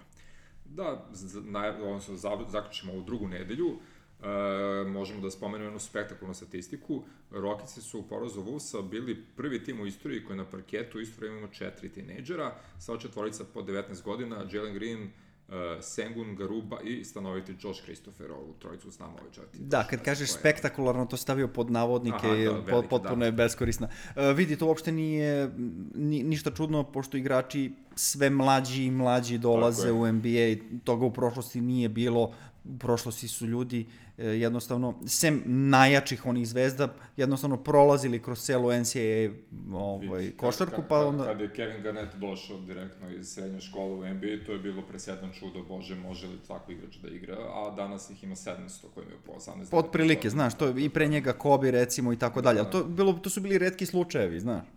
[0.64, 1.06] Da,
[1.44, 2.16] na, odnosno,
[2.48, 3.78] zaključimo ovu drugu nedelju.
[4.22, 7.02] E, možemo da spomenemo jednu spektakulnu statistiku.
[7.30, 11.38] Rokice su u porazu Vulsa bili prvi tim u istoriji koji na parketu isto vreme
[11.38, 17.54] ima četiri tinejdžera, sva četvorica po 19 godina, Jalen Green, uh, Sengun, Garuba i stanoviti
[17.60, 19.60] Josh Christopher, ovu trojicu s nama ovaj četiri.
[19.64, 23.24] Da, kad kažeš spektakularno, to stavio pod navodnike, Aha, da, veliki, potpuno da.
[23.24, 23.88] je beskorisna.
[23.88, 25.50] Uh, vidi, to uopšte nije
[25.94, 31.60] ni, ništa čudno, pošto igrači sve mlađi i mlađi dolaze u NBA, toga u prošlosti
[31.60, 32.32] nije bilo,
[32.64, 39.30] u prošlosti su ljudi e, jednostavno, sem najjačih onih zvezda, jednostavno prolazili kroz celu NCAA
[39.72, 41.24] ovaj, košarku, kad, pa onda...
[41.24, 45.32] Kad je Kevin Garnett došao direktno iz srednje škole u NBA, to je bilo presedan
[45.32, 49.20] čudo, bože, može li tako igrač da igra, a danas ih ima 700 koji imaju
[49.26, 49.70] po 18.
[49.70, 52.84] Pod prilike, znaš, to je i pre njega Kobe recimo i tako dalje, ali to,
[52.84, 54.75] bilo, to su bili redki slučajevi, znaš.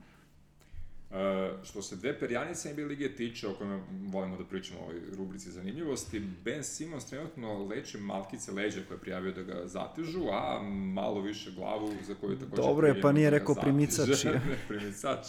[1.10, 1.16] Uh,
[1.64, 5.51] što se dve perjanice NBA lige tiče, o kojima volimo da pričamo u ovoj rubrici
[5.51, 10.62] zanimljivosti, Ben Simmons trenutno leče malkice leđa koje je prijavio da ga zatežu, a
[10.93, 12.62] malo više glavu za koju takođe...
[12.62, 14.24] Dobro je, pa nije da rekao primicač.
[14.26, 15.28] ne, primicač.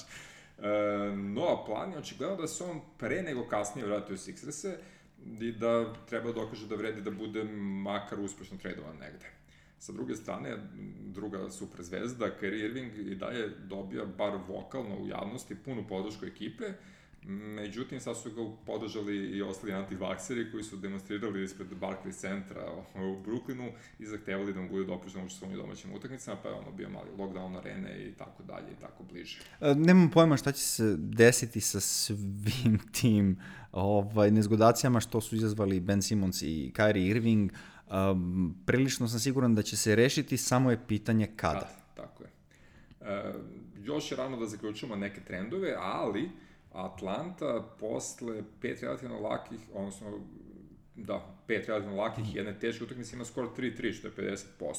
[0.59, 0.64] Uh,
[1.18, 4.76] no, a plan je očigledno da se on pre nego kasnije vratio Sixerse
[5.41, 7.45] i da treba da dokaže da vredi da bude
[7.85, 9.39] makar uspešno tradovan negde.
[9.81, 10.57] Sa druge strane,
[11.07, 16.64] druga super zvezda, Kyrie Irving i dalje dobija bar vokalno u javnosti punu podršku ekipe,
[17.26, 23.22] Međutim, sad su ga podržali i ostali antivakseri koji su demonstrirali ispred Barclays centra u
[23.24, 26.89] Brooklynu i zahtevali da mu bude dopušteno učestvovanje u domaćim utakmicama, pa je ono bio
[26.89, 29.39] mali lockdown arene i tako dalje i tako bliže.
[29.61, 33.41] E, nemam pojma šta će se desiti sa svim tim
[33.72, 37.53] ovaj, nezgodacijama što su izazvali Ben Simmons i Kyrie Irving.
[37.91, 41.61] Um, prilično sam siguran da će se rešiti, samo je pitanje kada.
[41.61, 42.30] Kad, tako je.
[43.01, 43.32] E,
[43.82, 46.30] još je rano da zaključujemo neke trendove, ali
[46.72, 50.07] Atlanta posle pet relativno lakih, odnosno
[50.97, 54.74] da, pet relativno lakih i jedne teške utakmice ima skoro 3-3, što je 50%.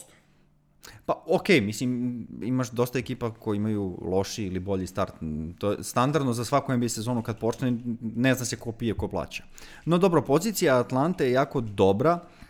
[1.06, 5.14] Pa, okej, okay, mislim, imaš dosta ekipa koji imaju loši ili bolji start.
[5.58, 9.08] To je standardno za svaku NBA sezonu kad počne, ne zna se ko pije, ko
[9.08, 9.44] plaća.
[9.86, 12.14] No dobro, pozicija Atlante je jako dobra.
[12.14, 12.41] Uh,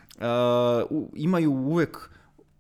[1.16, 2.10] imaju uvek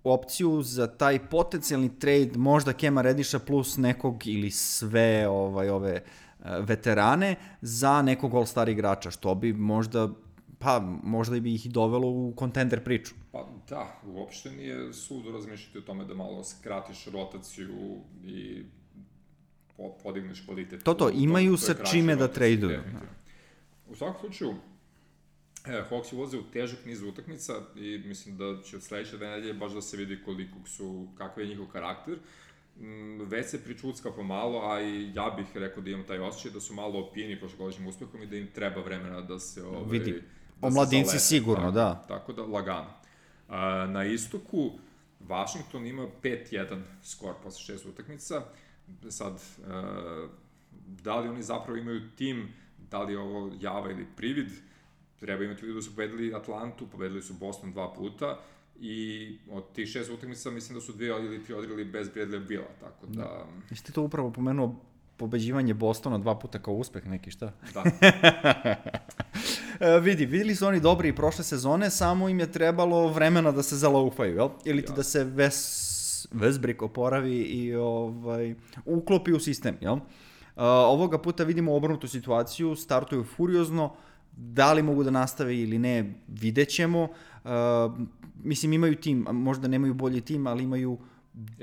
[0.03, 6.03] opciju za taj potencijalni trade, možda Kema Rediša plus nekog ili sve ovaj, ove
[6.39, 10.09] uh, veterane za nekog all-star igrača, što bi možda
[10.59, 13.13] pa možda bi ih dovelo u kontender priču.
[13.31, 18.63] Pa da, uopšte nije sudo razmišljati o tome da malo skratiš rotaciju i
[20.03, 20.83] podigneš kvalitet.
[20.83, 22.79] To to, imaju sa čime da traduju.
[23.89, 24.53] U svakom slučaju,
[25.65, 29.71] E, Hawks ulaze u težak niz utakmica i mislim da će od sledeće nedelje baš
[29.71, 32.17] da se vidi koliko su, kakav je njihov karakter.
[32.79, 36.59] Mm, već se pričucka pomalo, a i ja bih rekao da imam taj osjećaj da
[36.59, 39.63] su malo opijeni prošlogodišnjim uspehom i da im treba vremena da se...
[39.63, 42.05] Ovaj, vidi, da omladinci sigurno, da.
[42.07, 42.93] Tako da, lagano.
[43.47, 44.71] A, na istoku,
[45.19, 48.41] Washington ima 5-1 skor posle šest utakmica.
[49.09, 50.27] Sad, a,
[50.85, 52.53] da li oni zapravo imaju tim,
[52.91, 54.49] da li je ovo java ili privid,
[55.21, 58.39] treba imati vidu da su pobedili Atlantu, pobedili su Boston dva puta
[58.79, 62.67] i od tih šest utakmica mislim da su dve ili tri odigrali bez Bradley Bila,
[62.79, 63.21] tako da...
[63.21, 63.45] da.
[63.69, 64.75] Jeste ti to upravo pomenuo
[65.17, 67.53] pobeđivanje Bostona dva puta kao uspeh neki, šta?
[67.73, 67.83] Da.
[69.87, 73.63] e, vidi, videli su oni dobri i prošle sezone, samo im je trebalo vremena da
[73.63, 74.49] se zalaufaju, jel?
[74.65, 74.95] Ili ti ja.
[74.95, 78.55] da se Ves, Vesbrik oporavi i ovaj,
[78.85, 79.93] uklopi u sistem, jel?
[79.93, 83.93] Uh, ovoga puta vidimo obrnutu situaciju, startuju furiozno,
[84.31, 87.03] da li mogu da nastave ili ne, vidjet ćemo.
[87.03, 87.51] Uh,
[88.43, 90.97] mislim, imaju tim, možda nemaju bolji tim, ali imaju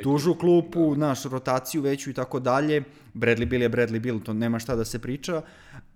[0.03, 1.07] dužu klupu, da.
[1.07, 2.85] naš, rotaciju veću i tako dalje.
[3.15, 5.43] Bradley Bill je Bradley Bill, to nema šta da se priča,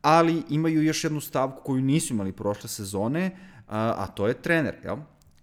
[0.03, 3.31] ali imaju još jednu stavku koju nisu imali prošle sezone,
[3.69, 4.97] a, a to je trener, jel?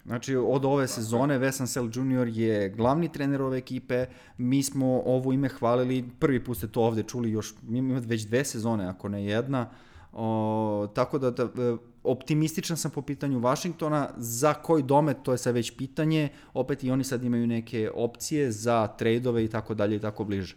[0.06, 2.28] Znači, od ove sezone Vesan Sel Jr.
[2.28, 4.06] je glavni trener ove ekipe,
[4.38, 8.26] mi smo ovo ime hvalili, prvi put ste to ovde čuli još, mi imamo već
[8.26, 9.70] dve sezone, ako ne jedna,
[10.12, 15.38] o, tako da, da e, optimističan sam po pitanju Vašingtona, za koji domet to je
[15.38, 19.96] sad već pitanje, opet i oni sad imaju neke opcije za trejdove i tako dalje
[19.96, 20.56] i tako bliže.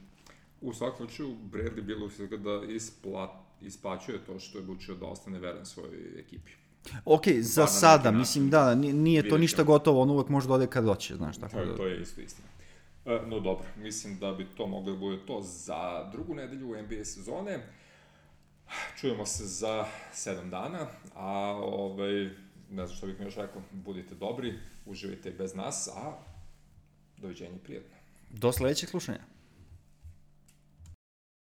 [0.61, 3.31] U svakom slučaju, Bradley bilo se da isplat,
[3.63, 6.53] isplaćuje to što je odlučio da ostane veran svojoj ekipi.
[7.05, 10.85] Ok, za sada, mislim da, nije to ništa gotovo, on uvek može da ode kad
[10.85, 11.77] doće, znaš, tako da...
[11.77, 12.49] To je isto istina.
[13.07, 17.05] E, no dobro, mislim da bi to moglo da bude to za drugu nedelju NBA
[17.05, 17.67] sezone.
[19.01, 21.29] Čujemo se za 7 dana, a
[21.63, 22.13] ovaj,
[22.71, 26.13] ne znam što bih mi još rekao, budite dobri, uživajte bez nas, a
[27.17, 27.97] doviđenje prijetno.
[28.31, 29.32] Do sledećeg slušanja.